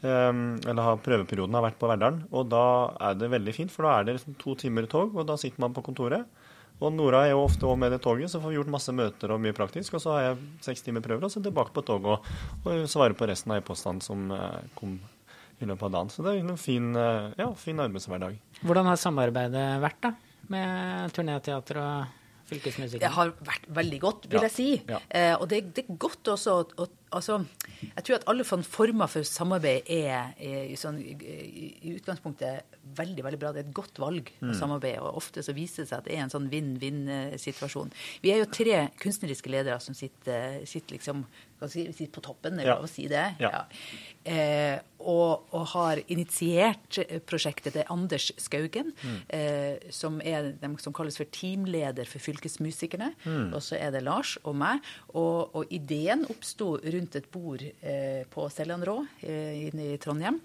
[0.02, 0.30] Eh,
[0.70, 2.24] eller har, prøveperioden har vært på Verdalen.
[2.34, 2.64] Og da
[3.10, 5.62] er det veldig fint, for da er det liksom to timer tog, og da sitter
[5.64, 6.26] man på kontoret.
[6.82, 9.30] Og Nora er jo ofte òg med det toget, så får vi gjort masse møter
[9.30, 9.94] og mye praktisk.
[9.94, 12.30] Og så har jeg seks timer prøver, og så tilbake på toget og,
[12.66, 14.98] og svare på resten av e-postene som eh, kom
[15.62, 16.10] i løpet av dagen.
[16.10, 18.36] Så det er en fin, eh, ja, fin arbeidshverdag.
[18.66, 20.12] Hvordan har samarbeidet vært da,
[20.50, 22.20] med turnéteater og
[22.50, 23.00] fylkesmusikk?
[23.00, 24.42] Det har vært veldig godt, vil Ja.
[24.48, 24.82] jeg si.
[24.88, 24.98] Ja.
[25.10, 27.44] Eh, og det, det er godt også å- altså,
[27.96, 32.62] Jeg tror at alle former for samarbeid er, er sånn, i, i utgangspunktet
[32.96, 33.52] veldig veldig bra.
[33.52, 34.50] Det er et godt valg Mm.
[34.50, 35.00] å samarbeide.
[35.02, 37.90] Og ofte så viser det seg at det er en sånn vinn-vinn-situasjon.
[38.22, 41.24] Vi er jo tre kunstneriske ledere som sitter, sitter liksom
[41.70, 43.24] si, sitter på toppen, det er lov å si det?
[43.42, 43.64] Ja.
[44.24, 47.76] Eh, og, og har initiert eh, prosjektet.
[47.76, 49.18] Er Anders Skaugen, Mm.
[49.28, 53.10] eh, som er de som kalles for teamleder for fylkesmusikerne.
[53.26, 53.52] Mm.
[53.52, 54.80] Og så er det Lars og meg.
[55.12, 60.40] Og, og ideen oppsto rundt et bord eh, på Seljan Rå eh, inne i Trondheim,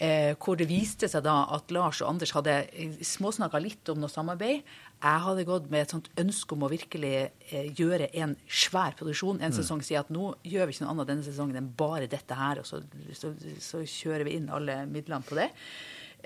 [0.00, 2.62] eh, hvor det viste seg da at Lars og Anders hadde
[3.04, 4.64] småsnakka litt om noe samarbeid.
[4.98, 7.12] Jeg hadde gått med et sånt ønske om å virkelig
[7.52, 9.82] eh, gjøre en svær produksjon en sesong.
[9.86, 12.66] Si at nå gjør vi ikke noe annet denne sesongen enn bare dette her, og
[12.66, 12.80] så,
[13.14, 13.30] så,
[13.62, 15.52] så kjører vi inn alle midlene på det.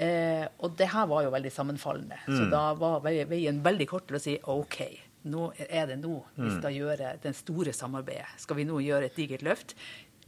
[0.00, 2.22] Eh, og det her var jo veldig sammenfallende.
[2.24, 4.80] Så da var veien veldig kort til å si OK,
[5.28, 8.40] nå er det nå vi skal gjøre den store samarbeidet.
[8.40, 9.76] Skal vi nå gjøre et digert løft?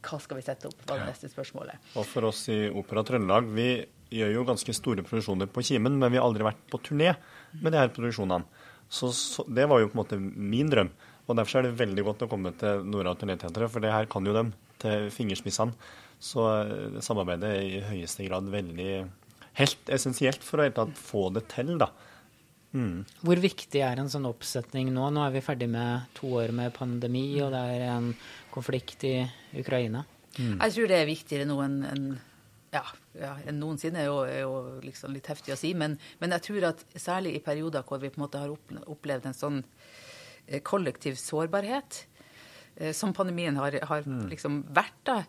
[0.04, 0.82] Hva skal vi sette opp?
[0.84, 1.80] var det neste spørsmålet.
[1.96, 3.68] Og for oss i Opera Trøndelag, vi
[4.12, 7.14] gjør jo ganske store produksjoner på Kimen, men vi har aldri vært på turné
[7.60, 8.44] med de her produksjonene.
[8.88, 10.92] Så, så det var jo på en måte min drøm.
[11.24, 14.26] Og derfor er det veldig godt å komme til Nora Turnéteatret, for det her kan
[14.28, 15.72] jo dem til fingerspissene.
[16.20, 18.90] Så eh, samarbeidet er i høyeste grad veldig
[19.58, 21.90] helt essensielt for å helt tatt få det til, da.
[23.22, 25.06] Hvor viktig er en sånn oppsetning nå?
[25.14, 28.08] Nå er vi ferdig med to år med pandemi, og det er en
[28.50, 29.14] konflikt i
[29.60, 30.02] Ukraina.
[30.34, 32.06] Jeg tror det er viktigere nå enn en,
[32.74, 32.82] ja,
[33.18, 35.72] ja, enn noensinne, er jo, er jo liksom litt heftig å si.
[35.78, 38.52] Men, men jeg tror at særlig i perioder hvor vi på en måte har
[38.90, 39.62] opplevd en sånn
[40.46, 42.04] eh, kollektiv sårbarhet,
[42.76, 45.22] eh, som pandemien har, har liksom vært, da,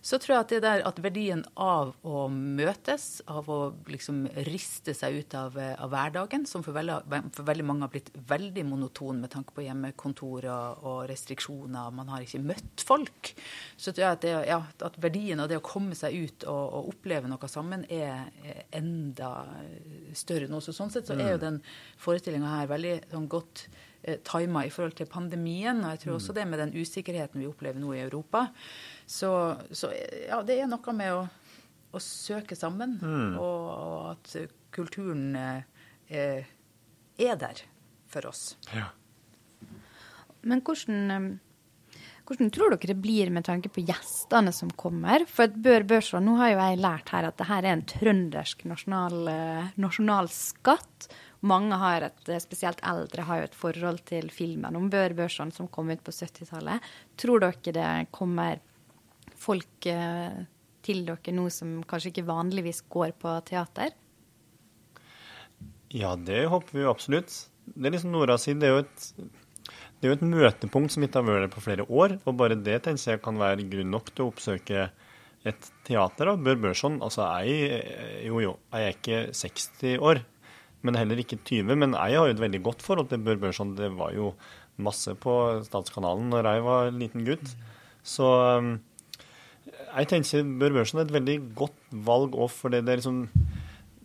[0.00, 3.58] så tror jeg at det der at verdien av å møtes, av å
[3.90, 7.00] liksom riste seg ut av, eh, av hverdagen, som for veldig,
[7.34, 12.12] for veldig mange har blitt veldig monoton med tanke på hjemmekontor og, og restriksjoner, man
[12.12, 13.32] har ikke møtt folk,
[13.76, 16.64] så tror jeg at, det, ja, at verdien av det å komme seg ut og,
[16.78, 18.28] og oppleve noe sammen er
[18.74, 19.32] enda
[20.16, 20.62] større nå.
[20.62, 21.62] Så sånn sett så er jo den
[22.00, 23.66] forestillinga her veldig sånn godt
[24.24, 27.82] tima i forhold til pandemien, og jeg tror også det med den usikkerheten vi opplever
[27.82, 28.46] nå i Europa.
[29.06, 29.30] Så,
[29.74, 31.24] så ja, det er noe med å,
[31.92, 32.96] å søke sammen,
[33.40, 36.54] og, og at kulturen eh, eh,
[37.18, 37.64] er der
[38.08, 38.56] for oss.
[38.72, 38.88] Ja.
[40.48, 45.26] Men hvordan, eh, hvordan tror dere det blir med tanke på gjestene som kommer?
[45.30, 48.64] For Bør Børsvold, nå har jo jeg lært her at det her er en trøndersk
[48.68, 51.08] nasjonal, eh, nasjonalskatt.
[51.46, 55.52] Mange har et, eh, spesielt eldre, har jo et forhold til filmen om Bør Børson
[55.54, 56.80] som kom ut på 70-tallet.
[57.16, 58.58] Tror dere det kommer
[59.38, 60.44] folk eh,
[60.82, 63.94] til dere nå som kanskje ikke vanligvis går på teater?
[65.94, 67.30] Ja, det håper vi jo absolutt.
[67.64, 69.04] Det er liksom Nora sier, det er jo et,
[70.00, 72.18] det er jo et møtepunkt som ikke har vært der på flere år.
[72.26, 74.88] Og bare det tenker jeg kan være grunn nok til å oppsøke
[75.46, 76.32] et teater.
[76.32, 76.34] da.
[76.34, 80.24] Bør Børson, altså jeg jo jo, jeg er ikke 60 år,
[80.86, 81.74] men heller ikke 20.
[81.74, 83.74] Men jeg har jo et veldig godt forhold til Bør Børson.
[83.78, 84.32] Det var jo
[84.78, 85.32] masse på
[85.66, 87.54] Statskanalen når jeg var liten gutt.
[88.06, 88.26] Så
[88.58, 88.76] um,
[89.66, 93.24] jeg tenker Bør Børson er et veldig godt valg òg, for det, er liksom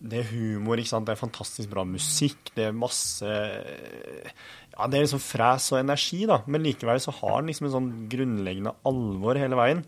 [0.03, 1.07] det er humor, ikke sant?
[1.07, 6.23] det er fantastisk bra musikk, det er masse Ja, det er liksom fres og energi,
[6.29, 6.41] da.
[6.49, 9.85] Men likevel så har den liksom en sånn grunnleggende alvor hele veien.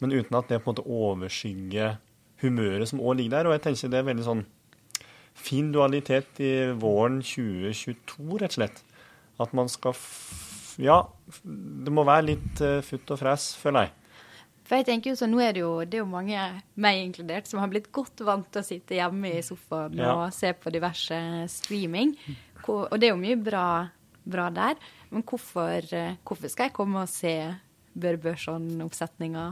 [0.00, 1.98] Men uten at det på en måte overskygger
[2.40, 3.50] humøret som òg ligger der.
[3.50, 4.44] Og jeg tenker det er veldig sånn
[5.34, 8.82] fin dualitet i våren 2022, rett og slett.
[9.40, 11.02] At man skal f Ja,
[11.44, 13.96] det må være litt uh, futt og fres, føler jeg.
[14.70, 16.44] For jeg tenker jo så, Nå er det jo, det er jo mange,
[16.78, 20.12] meg inkludert, som har blitt godt vant til å sitte hjemme i sofaen ja.
[20.14, 21.18] og se på diverse
[21.50, 22.14] streaming.
[22.70, 23.64] Og det er jo mye bra,
[24.22, 24.78] bra der.
[25.10, 27.34] Men hvorfor, eh, hvorfor, skal jeg komme og se
[27.98, 29.48] Bør Børson-oppsetninga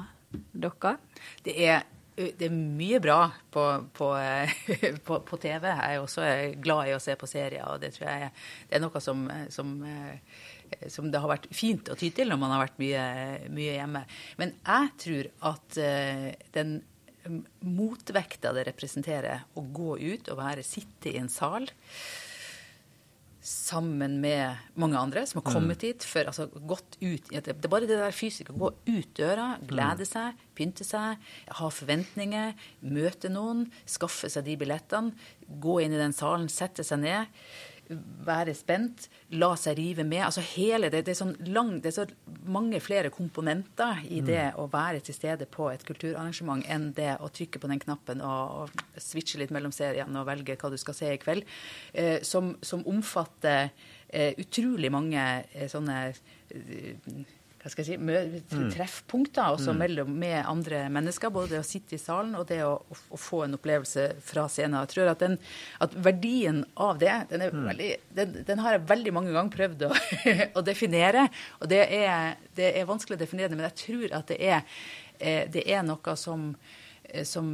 [0.55, 1.03] deres?
[1.43, 1.83] Det er
[2.19, 3.21] det er mye bra
[3.55, 4.09] på, på,
[5.07, 5.69] på, på, TV.
[5.71, 6.27] Jeg er også
[6.63, 8.31] glad i å se på serier, og det tror jeg
[8.69, 9.73] det er noe som, som,
[10.91, 13.09] som det har vært fint å ty til når man har vært mye,
[13.55, 14.05] mye hjemme.
[14.43, 15.83] Men jeg tror at
[16.57, 16.79] den
[17.67, 21.69] motvekta det representerer å gå ut og være, sitte i en sal
[23.49, 25.87] sammen med mange andre som har kommet mm.
[25.87, 28.53] hit for altså gått ut Det er bare det der fysiske.
[28.53, 30.11] Gå ut døra, glede mm.
[30.11, 31.17] seg, pynte seg,
[31.61, 35.17] ha forventninger, møte noen, skaffe seg de billettene,
[35.49, 37.41] gå inn i den salen, sette seg ned
[38.27, 39.07] være spent,
[39.41, 40.23] la seg rive med.
[40.27, 42.07] Altså hele det, det, er sånn lang, det er så
[42.49, 44.59] mange flere komponenter i det mm.
[44.61, 48.69] å være til stede på et kulturarrangement enn det å trykke på den knappen og,
[48.69, 51.47] og switche litt mellom seriene og velge hva du skal se i kveld,
[51.93, 53.71] eh, som, som, omfatter
[54.09, 57.27] eh, utrolig mange eh, sånne eh,
[57.69, 58.71] hva skal jeg si, mm.
[58.73, 59.81] treffpunkter også mm.
[59.83, 61.33] mellom, med andre mennesker.
[61.35, 64.47] Både det å sitte i salen og det å, å, å få en opplevelse fra
[64.49, 64.79] scenen.
[64.87, 65.37] Jeg tror at, den,
[65.85, 67.67] at verdien av det, den, mm.
[67.69, 69.93] veldig, den, den, har jeg veldig mange ganger prøvd å,
[70.61, 71.27] å definere.
[71.61, 74.81] Og det er, det er, vanskelig å definere det, men jeg tror at det er,
[75.19, 76.49] eh, det er noe som,
[77.05, 77.53] eh, som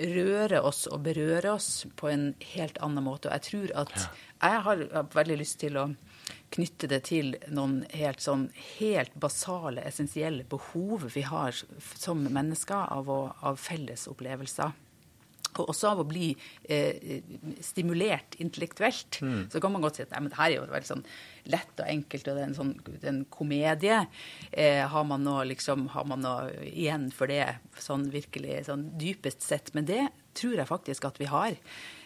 [0.00, 3.30] rører oss og berører oss på en helt annen måte.
[3.30, 3.94] Og jeg tror at
[4.42, 5.92] jeg har veldig lyst til å
[6.52, 11.56] knytte det til noen helt, sånn, helt basale, essensielle behov vi har
[11.96, 14.72] som mennesker av, å, av felles opplevelser.
[15.52, 16.30] Og også av å bli
[16.64, 17.20] eh,
[17.60, 19.18] stimulert intellektuelt.
[19.20, 19.50] Mm.
[19.52, 21.04] Så kan man godt si at nei, men det her er jo veldig sånn
[21.52, 23.98] lett og enkelt, og det er en, sånn, det er en komedie.
[24.48, 29.44] Eh, har man noe liksom, har man noe igjen for det, sånn virkelig sånn dypest
[29.44, 29.74] sett?
[29.76, 31.56] Men det tror jeg faktisk at vi har.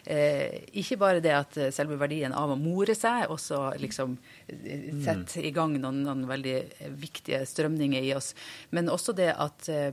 [0.07, 4.13] Eh, ikke bare det at eh, selve verdien av å more seg også liksom
[4.47, 8.31] eh, setter i gang noen, noen, veldig viktige strømninger i oss,
[8.71, 9.91] men også det at, eh,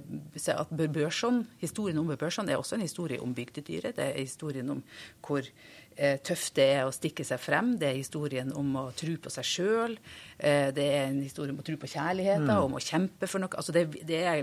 [0.54, 3.96] at Børson, historien om Børson er også en historie om bygdedyret.
[3.98, 4.84] Det er historien om
[5.26, 5.83] hvor eh,
[6.24, 7.74] tøft det er å stikke seg frem.
[7.78, 9.98] Det er historien om å tro på seg sjøl.
[10.38, 12.64] Eh, det er en historie om å tro på kjærligheten, mm.
[12.66, 13.54] om å kjempe for noe.
[13.54, 14.42] Altså det, det er,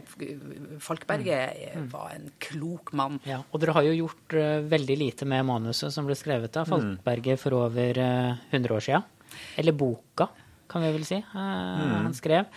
[0.81, 1.89] Falkberget mm.
[1.91, 3.19] var en klok mann.
[3.27, 4.37] Ja, og dere har jo gjort
[4.71, 6.71] veldig lite med manuset som ble skrevet av mm.
[6.71, 9.01] Falkberget for over uh, eh, 100 år sia.
[9.59, 10.29] Eller boka,
[10.71, 12.47] kan vi vel si, uh, han skrev.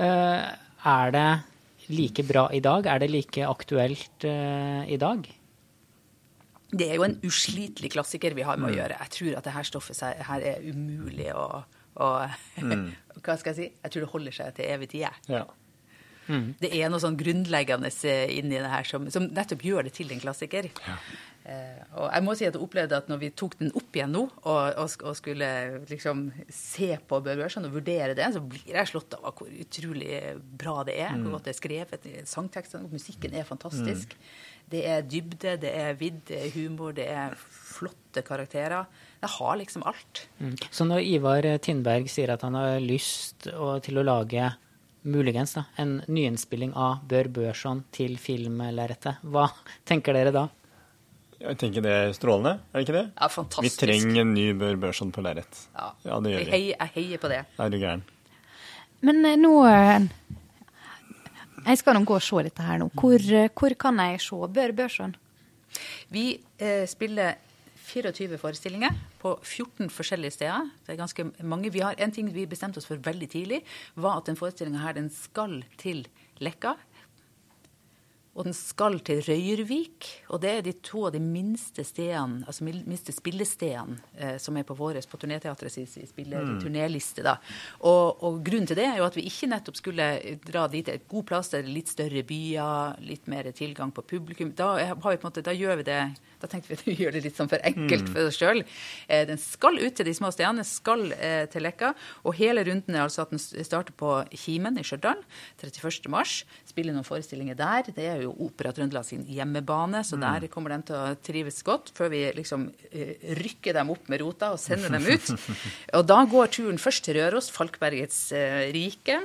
[0.00, 1.28] er det
[1.90, 2.86] like bra i dag?
[2.86, 5.26] Er det like aktuelt i dag?
[6.70, 8.98] Det er jo en uslitelig klassiker vi har med å gjøre.
[9.02, 11.46] Jeg tror at dette stoffet her er umulig å
[12.00, 12.30] og
[12.62, 12.84] mm.
[13.18, 13.72] hva skal jeg si?
[13.82, 15.08] Jeg tror det holder seg til evig tid.
[15.30, 15.46] Ja.
[16.30, 16.52] Mm.
[16.60, 20.12] Det er noe sånn grunnleggende eh, inni det her som, som nettopp gjør det til
[20.14, 20.68] en klassiker.
[20.86, 20.96] Ja.
[21.50, 24.12] Eh, og jeg må si at jeg opplevde at når vi tok den opp igjen
[24.14, 25.48] nå, og, og, og skulle
[25.90, 30.20] liksom se på Børson og vurdere det, så blir jeg slått av hvor utrolig
[30.60, 31.16] bra det er.
[31.16, 31.26] Mm.
[31.26, 32.08] Hvor godt det er skrevet.
[32.30, 34.14] Sangtekstene, musikken er fantastisk.
[34.14, 34.30] Mm.
[34.70, 38.86] Det er dybde, det er vidd, det er humor, det er flotte karakterer.
[39.20, 40.26] Det har liksom alt.
[40.38, 40.54] Mm.
[40.70, 44.52] Så når Ivar Tindberg sier at han har lyst til å lage
[45.02, 49.48] muligens da, en nyinnspilling av Bør Børson til filmlerretet, hva
[49.88, 50.46] tenker dere da?
[51.40, 53.06] Jeg tenker det er strålende, er det ikke det?
[53.16, 53.80] Ja, fantastisk.
[53.80, 55.62] Vi trenger en ny Bør Børson på lerret.
[55.72, 55.86] Ja.
[56.04, 56.50] ja, det gjør vi.
[56.52, 57.38] Jeg, jeg heier på det.
[57.56, 58.02] Er du gæren.
[59.08, 60.10] Men eh, nå eh,
[61.66, 62.88] Jeg skal nå gå og se dette her nå.
[62.96, 65.14] Hvor, eh, hvor kan jeg se Bør Børson?
[66.10, 67.36] Vi eh, spiller
[67.90, 70.70] 24 forestillinger på 14 forskjellige steder.
[70.86, 71.72] Det er ganske mange.
[71.72, 73.62] Vi har En ting vi bestemte oss for veldig tidlig,
[73.96, 76.06] var at den forestillinga her den skal til
[76.40, 76.74] Lekka
[78.34, 80.06] og den skal til Røyrvik.
[80.30, 84.66] Og det er de to av de minste stedene, altså minste spillestedene eh, som er
[84.68, 86.60] på våres, på turneteatret sin mm.
[86.62, 87.24] turnéliste.
[87.26, 87.36] da.
[87.80, 90.08] Og, og, grunnen til det er jo at vi ikke nettopp skulle
[90.46, 94.54] dra dit et god plass, er litt større byer, litt mer tilgang på publikum.
[94.56, 96.02] Da, har vi på en måte, da gjør vi det
[96.40, 98.12] da tenkte vi at vi gjør det litt sånn for enkelt mm.
[98.14, 98.62] for oss sjøl.
[99.08, 101.92] Eh, den skal ut til de små stedene, skal eh, til Leka.
[102.24, 105.20] Og hele runden er altså at den starter på Kimen i Stjørdal
[105.60, 106.24] 31.3.
[106.70, 107.92] Spiller noen forestillinger der.
[107.92, 110.24] Det er jo Opera Trøndelag sin hjemmebane, så mm.
[110.24, 111.92] der kommer de til å trives godt.
[111.96, 115.32] Før vi liksom eh, rykker dem opp med rota og sender dem ut.
[115.98, 118.20] og da går turen først til Røros, Falkbergets
[118.74, 119.20] rike,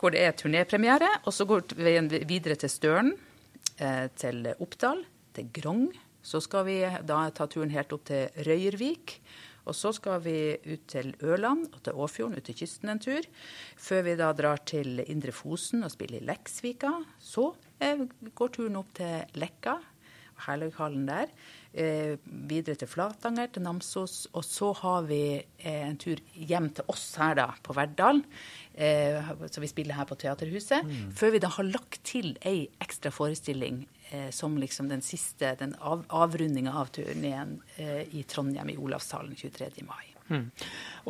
[0.00, 1.10] hvor det er turnépremiere.
[1.24, 3.14] Og så går veien videre til Støren,
[4.20, 4.98] til Oppdal,
[5.32, 5.86] til Grong
[6.20, 9.14] Så skal vi da ta turen helt opp til Røyrvik.
[9.68, 13.26] Og så skal vi ut til Ørland og til Åfjorden, ut til kysten en tur.
[13.80, 16.92] Før vi da drar til Indre Fosen og spiller i Leksvika.
[17.20, 17.50] Så
[17.82, 19.78] eh, går turen opp til Lekka,
[20.46, 21.32] Herlaughallen der.
[21.72, 24.24] Eh, videre til Flatanger, til Namsos.
[24.34, 28.22] Og så har vi eh, en tur hjem til oss her da, på Verdal.
[28.74, 30.86] Eh, så vi spiller her på Teaterhuset.
[30.86, 31.10] Mm.
[31.16, 35.76] Før vi da har lagt til ei ekstra forestilling eh, som liksom den siste, den
[35.78, 39.84] av, avrundinga av turneen eh, i Trondheim, i Olavshallen 23.
[39.86, 40.06] mai.
[40.30, 40.46] Mm.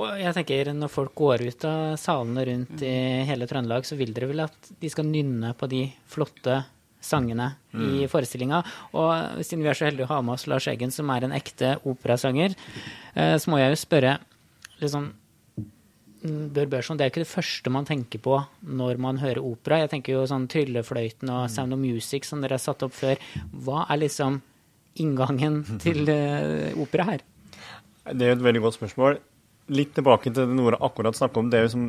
[0.01, 2.85] Og jeg tenker Når folk går ut av salene rundt mm.
[2.89, 6.62] i hele Trøndelag, så vil dere vel at de skal nynne på de flotte
[7.05, 7.87] sangene mm.
[7.87, 8.61] i forestillinga.
[8.97, 11.37] Og siden vi er så heldige å ha med oss Lars Eggen, som er en
[11.37, 12.57] ekte operasanger,
[13.15, 14.19] eh, så må jeg jo spørre
[14.83, 15.09] liksom,
[16.25, 18.37] mm, Bør Børson, det er ikke det første man tenker på
[18.67, 19.83] når man hører opera.
[19.85, 23.21] Jeg tenker jo sånn Tryllefløyten og Sound of Music som dere har satt opp før.
[23.53, 24.41] Hva er liksom
[25.01, 27.27] inngangen til uh, opera her?
[28.11, 29.21] Det er et veldig godt spørsmål
[29.71, 31.51] litt tilbake til det Nora akkurat snakka om.
[31.53, 31.87] Det, som,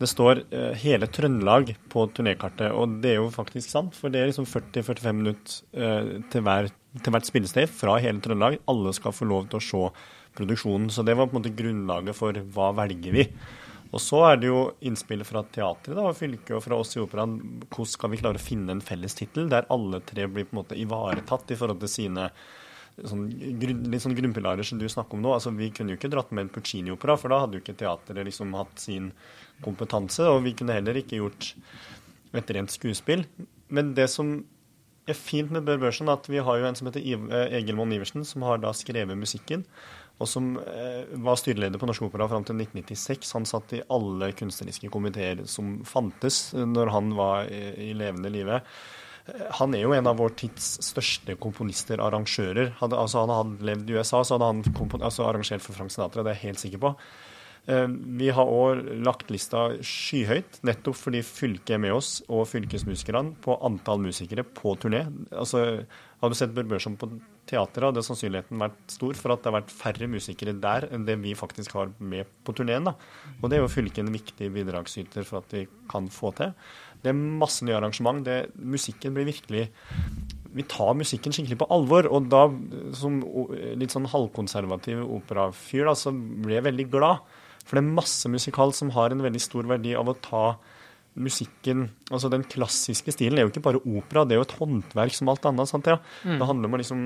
[0.00, 3.96] det står uh, hele Trøndelag på turnékartet, og det er jo faktisk sant.
[3.98, 8.60] For det er liksom 40-45 minutter uh, til, hver, til, hvert spillested fra hele Trøndelag.
[8.70, 9.82] Alle skal få lov til å se
[10.38, 10.90] produksjonen.
[10.94, 13.26] Så det var på en måte grunnlaget for hva velger vi.
[13.90, 17.38] Og så er det jo innspillet fra teatret og fylket og fra oss i operaen.
[17.66, 20.60] Hvordan skal vi klare å finne en felles tittel der alle tre blir på en
[20.62, 22.28] måte ivaretatt i forhold til sine
[23.08, 25.32] sånn, litt sånn grunnpilarer som du snakker om nå.
[25.36, 28.26] altså Vi kunne jo ikke dratt med en Puccini-opera, for da hadde jo ikke teatret
[28.28, 29.10] liksom hatt sin
[29.64, 30.26] kompetanse.
[30.28, 31.52] Og vi kunne heller ikke gjort
[32.36, 33.24] et rent skuespill.
[33.70, 34.40] Men det som
[35.10, 37.92] er fint med Bør Børsen, at vi har jo en som heter eh, Egil Monn
[37.94, 39.64] Iversen, som har da skrevet musikken.
[40.20, 43.34] Og som eh, var styreleder på Norsk Opera fram til 1996.
[43.38, 48.60] Han satt i alle kunstneriske komiteer som fantes når han var i levende live.
[49.60, 52.74] Han er jo en av vår tids største komponister, arrangører.
[52.80, 56.24] Hadde, altså han hadde levd i USA, så hadde han altså arrangert for Frank Sinatra,
[56.24, 56.94] det er jeg helt sikker på.
[57.68, 57.88] Eh,
[58.20, 63.58] vi har òg lagt lista skyhøyt, nettopp fordi fylket er med oss, og fylkesmusikerne, på
[63.66, 65.04] antall musikere på turné.
[65.30, 65.84] Altså,
[66.20, 67.08] har du sett Børbørson på
[67.50, 71.16] teatret, hadde sannsynligheten vært stor for at det har vært færre musikere der enn det
[71.22, 72.92] vi faktisk har med på turneen.
[73.40, 76.54] Og det er jo fylket en viktig bidragsyter for at vi kan få til.
[77.00, 78.22] Det er masse nye arrangement.
[78.26, 79.68] Det, musikken blir virkelig
[80.50, 82.08] Vi tar musikken skikkelig på alvor.
[82.10, 82.46] Og da,
[82.98, 83.20] som
[83.78, 87.24] litt sånn halvkonservativ operafyr, da, så blir jeg veldig glad.
[87.64, 90.44] For det er masse musikal som har en veldig stor verdi av å ta
[91.20, 95.16] musikken Altså den klassiske stilen er jo ikke bare opera, det er jo et håndverk
[95.16, 95.68] som alt annet.
[95.68, 95.96] sant ja?
[96.22, 96.36] Mm.
[96.38, 97.02] Det handler om å liksom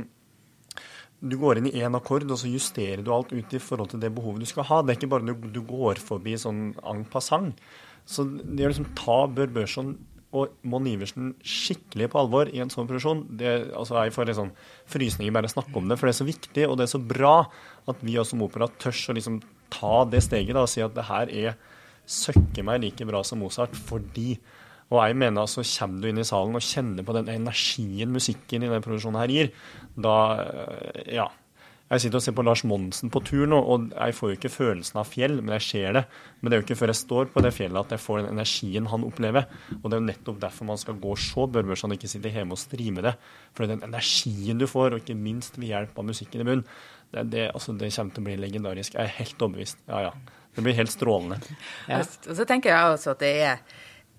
[1.25, 4.03] du går inn i én akkord, og så justerer du alt ut i forhold til
[4.03, 4.83] det behovet du skal ha.
[4.83, 7.63] Det er ikke bare du, du går forbi sånn en passant.
[8.05, 9.95] Så det å liksom ta Bør Børson
[10.35, 14.51] og Mon Iversen skikkelig på alvor i en sånn produksjon det, altså Jeg får liksom
[14.91, 17.01] frysninger bare å snakke om det, for det er så viktig og det er så
[17.01, 17.37] bra
[17.91, 19.39] at vi også som opera tørs å liksom
[19.75, 21.57] ta det steget da, og si at det her er
[22.05, 24.35] søkke meg like bra som Mozart fordi
[24.93, 28.63] og jeg mener altså, Kommer du inn i salen og kjenner på den energien musikken
[28.63, 29.49] i denne produksjonen her gir,
[29.97, 30.17] da
[31.09, 31.31] ja,
[31.93, 34.51] jeg sitter og ser på Lars Monsen på tur nå, og jeg får jo ikke
[34.51, 36.03] følelsen av fjell, men jeg ser det.
[36.41, 38.31] Men det er jo ikke før jeg står på det fjellet at jeg får den
[38.33, 39.51] energien han opplever.
[39.77, 42.57] Og det er jo nettopp derfor man skal gå så børbørs han ikke sitter hjemme
[42.57, 43.13] og streame det.
[43.53, 46.65] For den energien du får, og ikke minst ved hjelp av musikken i munnen,
[47.13, 48.97] det, det, altså, det kommer til å bli legendarisk.
[48.97, 49.85] Jeg er helt overbevist.
[49.91, 50.41] Ja, ja.
[50.55, 51.41] Det blir helt strålende.
[51.91, 52.01] Ja.
[52.01, 53.61] Og så tenker jeg også at det er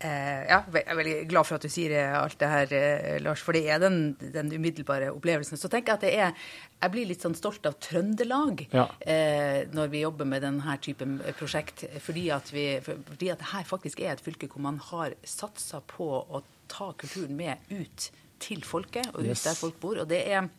[0.04, 3.44] ja, jeg er veldig glad for at du sier alt det her, eh, Lars.
[3.46, 5.60] For det er den, den, umiddelbare opplevelsen.
[5.60, 6.50] Så tenker jeg at det er
[6.84, 8.90] Jeg blir litt sånn stolt av Trøndelag ja.
[9.00, 11.86] eh, når vi jobber med denne typen prosjekt.
[12.04, 15.80] Fordi at, vi, fordi at det her faktisk er et fylke hvor man har satsa
[15.88, 18.12] på å ta kulturen med ut
[18.44, 19.46] til folket, og ut yes.
[19.48, 20.04] der folk bor.
[20.04, 20.50] Og det er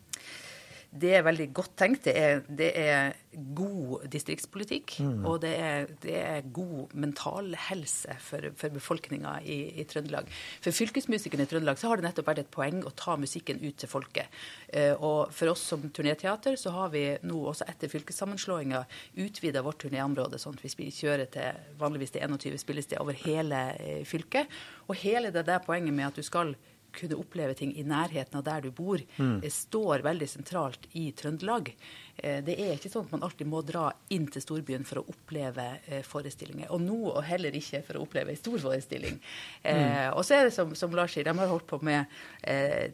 [1.01, 2.05] det er veldig godt tenkt.
[2.07, 3.15] Det er, det er
[3.55, 4.97] god distriktspolitikk.
[5.03, 5.25] Mm.
[5.29, 10.29] Og det er, det er, god mentalhelse for, for befolkninga i, i, Trøndelag.
[10.63, 13.77] For fylkesmusikerne i Trøndelag så har det nettopp vært et poeng å ta musikken ut
[13.79, 14.33] til folket.
[14.71, 18.83] Uh, og for oss som turnéteater så har vi nå også etter fylkessammenslåinga
[19.25, 24.01] utvida vårt turnéområde, sånn at vi kjører til vanligvis til 21 spillesteder over hele uh,
[24.07, 24.49] fylket.
[24.87, 26.55] Og hele det der poenget med at du skal
[26.95, 29.41] kunne oppleve ting i nærheten av der du bor, mm.
[29.51, 31.71] står veldig sentralt i Trøndelag.
[32.17, 35.05] Eh, det er ikke sånn at man alltid må dra inn til storbyen for å
[35.13, 36.71] oppleve eh, forestillinger.
[36.73, 39.19] Og nå og heller ikke for å oppleve en stor forestilling.
[39.61, 40.15] Eh, mm.
[40.17, 42.05] Og så er det som, som Lars sier, de har holdt på med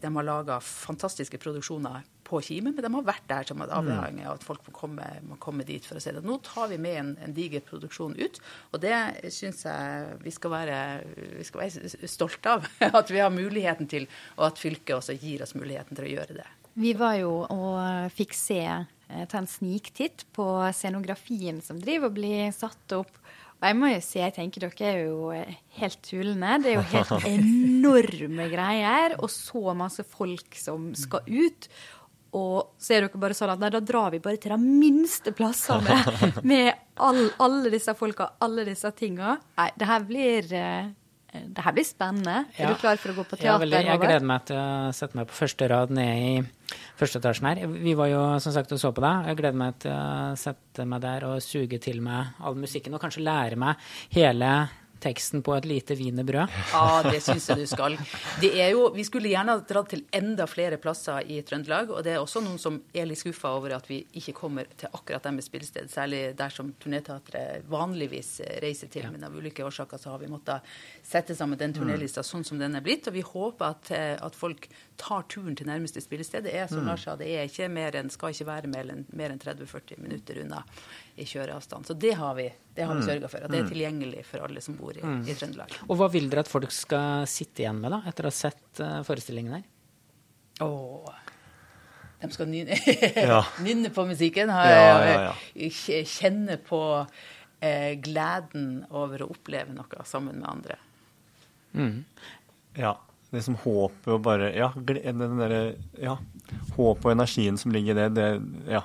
[0.01, 2.03] De har laga fantastiske produksjoner
[2.33, 5.09] på Kimen, men de har vært der som et avhengig av at folk må komme,
[5.29, 6.23] må komme, dit for å se det.
[6.25, 8.41] Nå tar vi med en, en diger produksjon ut,
[8.73, 8.95] og det
[9.33, 10.79] syns jeg vi skal, være,
[11.37, 12.67] vi skal være stolte av.
[13.03, 16.37] At vi har muligheten til, og at fylket også gir oss muligheten til å gjøre
[16.41, 16.49] det.
[16.79, 22.17] Vi var jo og fikk se, eh, ta en sniktitt på scenografien som driver og
[22.17, 23.19] blir satt opp.
[23.63, 26.57] Og jeg må jo si, jeg tenker dere er jo eh, helt tulende.
[26.59, 31.69] Det er jo helt enorme greier, og så masse folk som skal ut.
[32.33, 35.31] Og så er dere bare sånn at nei, da drar vi bare til de minste
[35.37, 35.99] plassene
[36.49, 39.35] med all, alle disse folka, alle disse tinga.
[39.59, 40.91] Nei, det her blir eh,
[41.33, 42.43] det her blir spennende.
[42.57, 42.67] Ja.
[42.67, 43.63] Er du klar for å gå på Ja, teater?
[43.65, 43.79] veldig.
[43.89, 47.61] Jeg gleder meg til å sette meg på første rad nede i første etasjen her.
[47.73, 49.31] Vi var jo som sagt og så på deg.
[49.31, 53.01] Jeg gleder meg til å sette meg der og suge til meg all musikken, og
[53.01, 53.81] kanskje lære meg
[54.13, 54.51] hele
[55.03, 56.53] teksten på et lite wienerbrød.
[56.71, 57.97] Ja, det syns jeg du skal.
[58.41, 61.91] Det er jo, vi skulle gjerne ha dratt til enda flere plasser i Trøndelag.
[61.93, 64.91] Og det er også noen som er litt skuffa over at vi ikke kommer til
[64.93, 65.91] akkurat deres spillested.
[65.91, 69.09] Særlig der som Turnéteatret vanligvis reiser til.
[69.11, 70.73] Men av ulike årsaker så har vi måttet
[71.03, 73.07] sette sammen den turnélista sånn som den er blitt.
[73.11, 74.69] Og vi håper at, eh, at folk
[74.99, 76.43] tar turen til nærmeste spillested.
[76.45, 79.05] Det er som Lars sa, det er ikke mer enn, skal ikke være mer enn,
[79.13, 80.61] enn 30-40 minutter unna
[81.17, 81.87] i kjøreavstand.
[81.89, 82.45] Så det har vi,
[82.77, 83.43] det har vi sørga for.
[83.45, 85.73] At det er tilgjengelig for alle som bor i, i Trøndelag.
[85.89, 88.79] Og hva vil dere at folk skal sitte igjen med da, etter å ha sett
[88.83, 89.63] eh, forestillingen her?
[90.61, 91.13] Åh,
[92.23, 92.77] de skal nynne,
[93.33, 93.41] Ja.
[93.65, 94.53] nynne på musikken.
[94.53, 95.71] Ja, ja, ja.
[96.07, 96.79] Kjenne på
[97.59, 100.77] eh, gleden over å oppleve noe sammen med andre.
[102.77, 102.93] Ja.
[103.33, 106.17] Det som håpet og bare Ja, den derre Ja.
[106.77, 108.83] Håpet og energien som ligger i det, det Ja.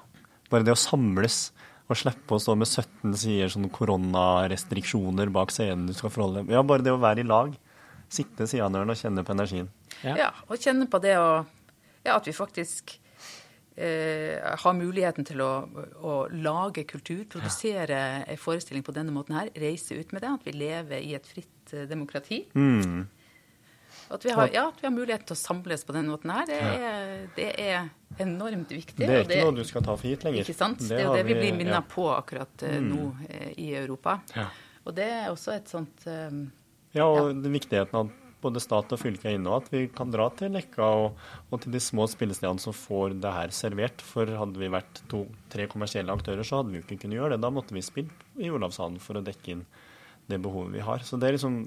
[0.49, 1.51] Bare det å samles
[1.89, 6.57] og slippe å stå med 17 sider sånn koronarestriksjoner bak scenen du skal forholde deg
[6.57, 7.55] Ja, bare det å være i lag.
[8.09, 9.69] Sitte siden av hverandre og kjenne på energien.
[10.03, 10.17] Ja.
[10.17, 11.45] Ja, og kjenne på det å
[12.07, 12.95] Ja, at vi faktisk
[13.77, 15.53] eh, har muligheten til å,
[16.01, 20.31] å lage kultur, produsere en forestilling på denne måten her, reise ut med det.
[20.39, 22.47] At vi lever i et fritt eh, demokrati.
[22.55, 23.05] Mm.
[24.09, 26.47] At vi, har, ja, at vi har mulighet til å samles på denne måten her,
[26.49, 28.97] det er, det er enormt viktig.
[29.03, 30.47] Det er og ikke noe du skal ta for gitt lenger.
[30.47, 30.81] Ikke sant?
[30.81, 31.59] Det, er jo det vi blir ja.
[31.59, 34.19] minnet på akkurat eh, nå eh, i Europa.
[34.37, 34.47] Ja.
[34.89, 36.47] Og det er også et sånt um,
[36.97, 37.53] Ja, og ja.
[37.53, 40.89] viktigheten av både stat og fylke er inne, og at vi kan dra til Lekka
[41.03, 41.19] og,
[41.51, 44.05] og til de små spillestedene som får det her servert.
[44.05, 47.43] For hadde vi vært to-tre kommersielle aktører, så hadde vi jo ikke kunnet gjøre det.
[47.45, 49.67] Da måtte vi spille i Olavshallen for å dekke inn
[50.29, 51.03] det behovet vi har.
[51.05, 51.65] Så det er liksom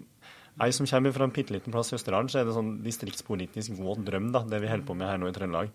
[0.62, 3.74] Jeg som kommer fra en bitte liten plass i Østerdalen, så er det sånn distriktspolitisk
[3.80, 5.72] våt drøm, da, det vi holder på med her nå i Trøndelag.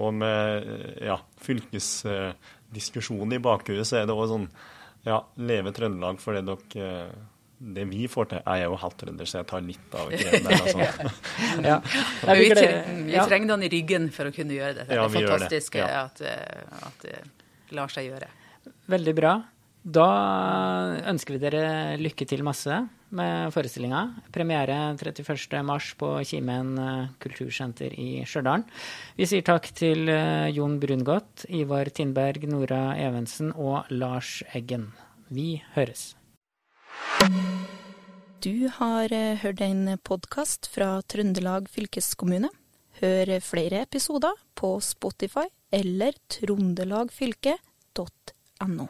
[0.00, 0.70] Og med
[1.04, 4.48] ja, fylkesdiskusjonen i bakhuet, så er det òg sånn
[5.04, 7.12] Ja, leve Trøndelag for det dere eh,
[7.62, 10.48] det vi får til Jeg er jo halvt trønder, så jeg tar litt av kreden
[10.48, 10.62] der.
[10.64, 10.78] Altså.
[11.68, 11.76] Ja.
[12.26, 12.34] ja.
[12.34, 12.48] vi,
[13.28, 14.96] trenger den i ryggen for å kunne gjøre dette.
[14.96, 15.44] Ja, det vi er gjør det.
[15.44, 15.90] fantastisk Ja.
[16.06, 18.32] at, eh, at det lar seg gjøre.
[18.90, 19.36] Veldig bra.
[19.82, 20.08] Da
[21.12, 21.62] ønsker vi dere
[22.00, 22.80] lykke til masse
[23.16, 24.02] med forestillinga.
[24.32, 28.62] Premiere 31.3 på Kimen eh, kultursenter i Stjørdal.
[29.18, 34.84] Vi sier takk til eh, Jon Brungot, Ivar Tindberg, Nora Evensen og Lars Eggen.
[35.32, 36.02] Vi høres.
[38.42, 42.50] Du har eh, hørt en podkast fra Trøndelag fylkeskommune.
[43.02, 48.86] Hør flere episoder på Spotify eller trondelagfylket.no.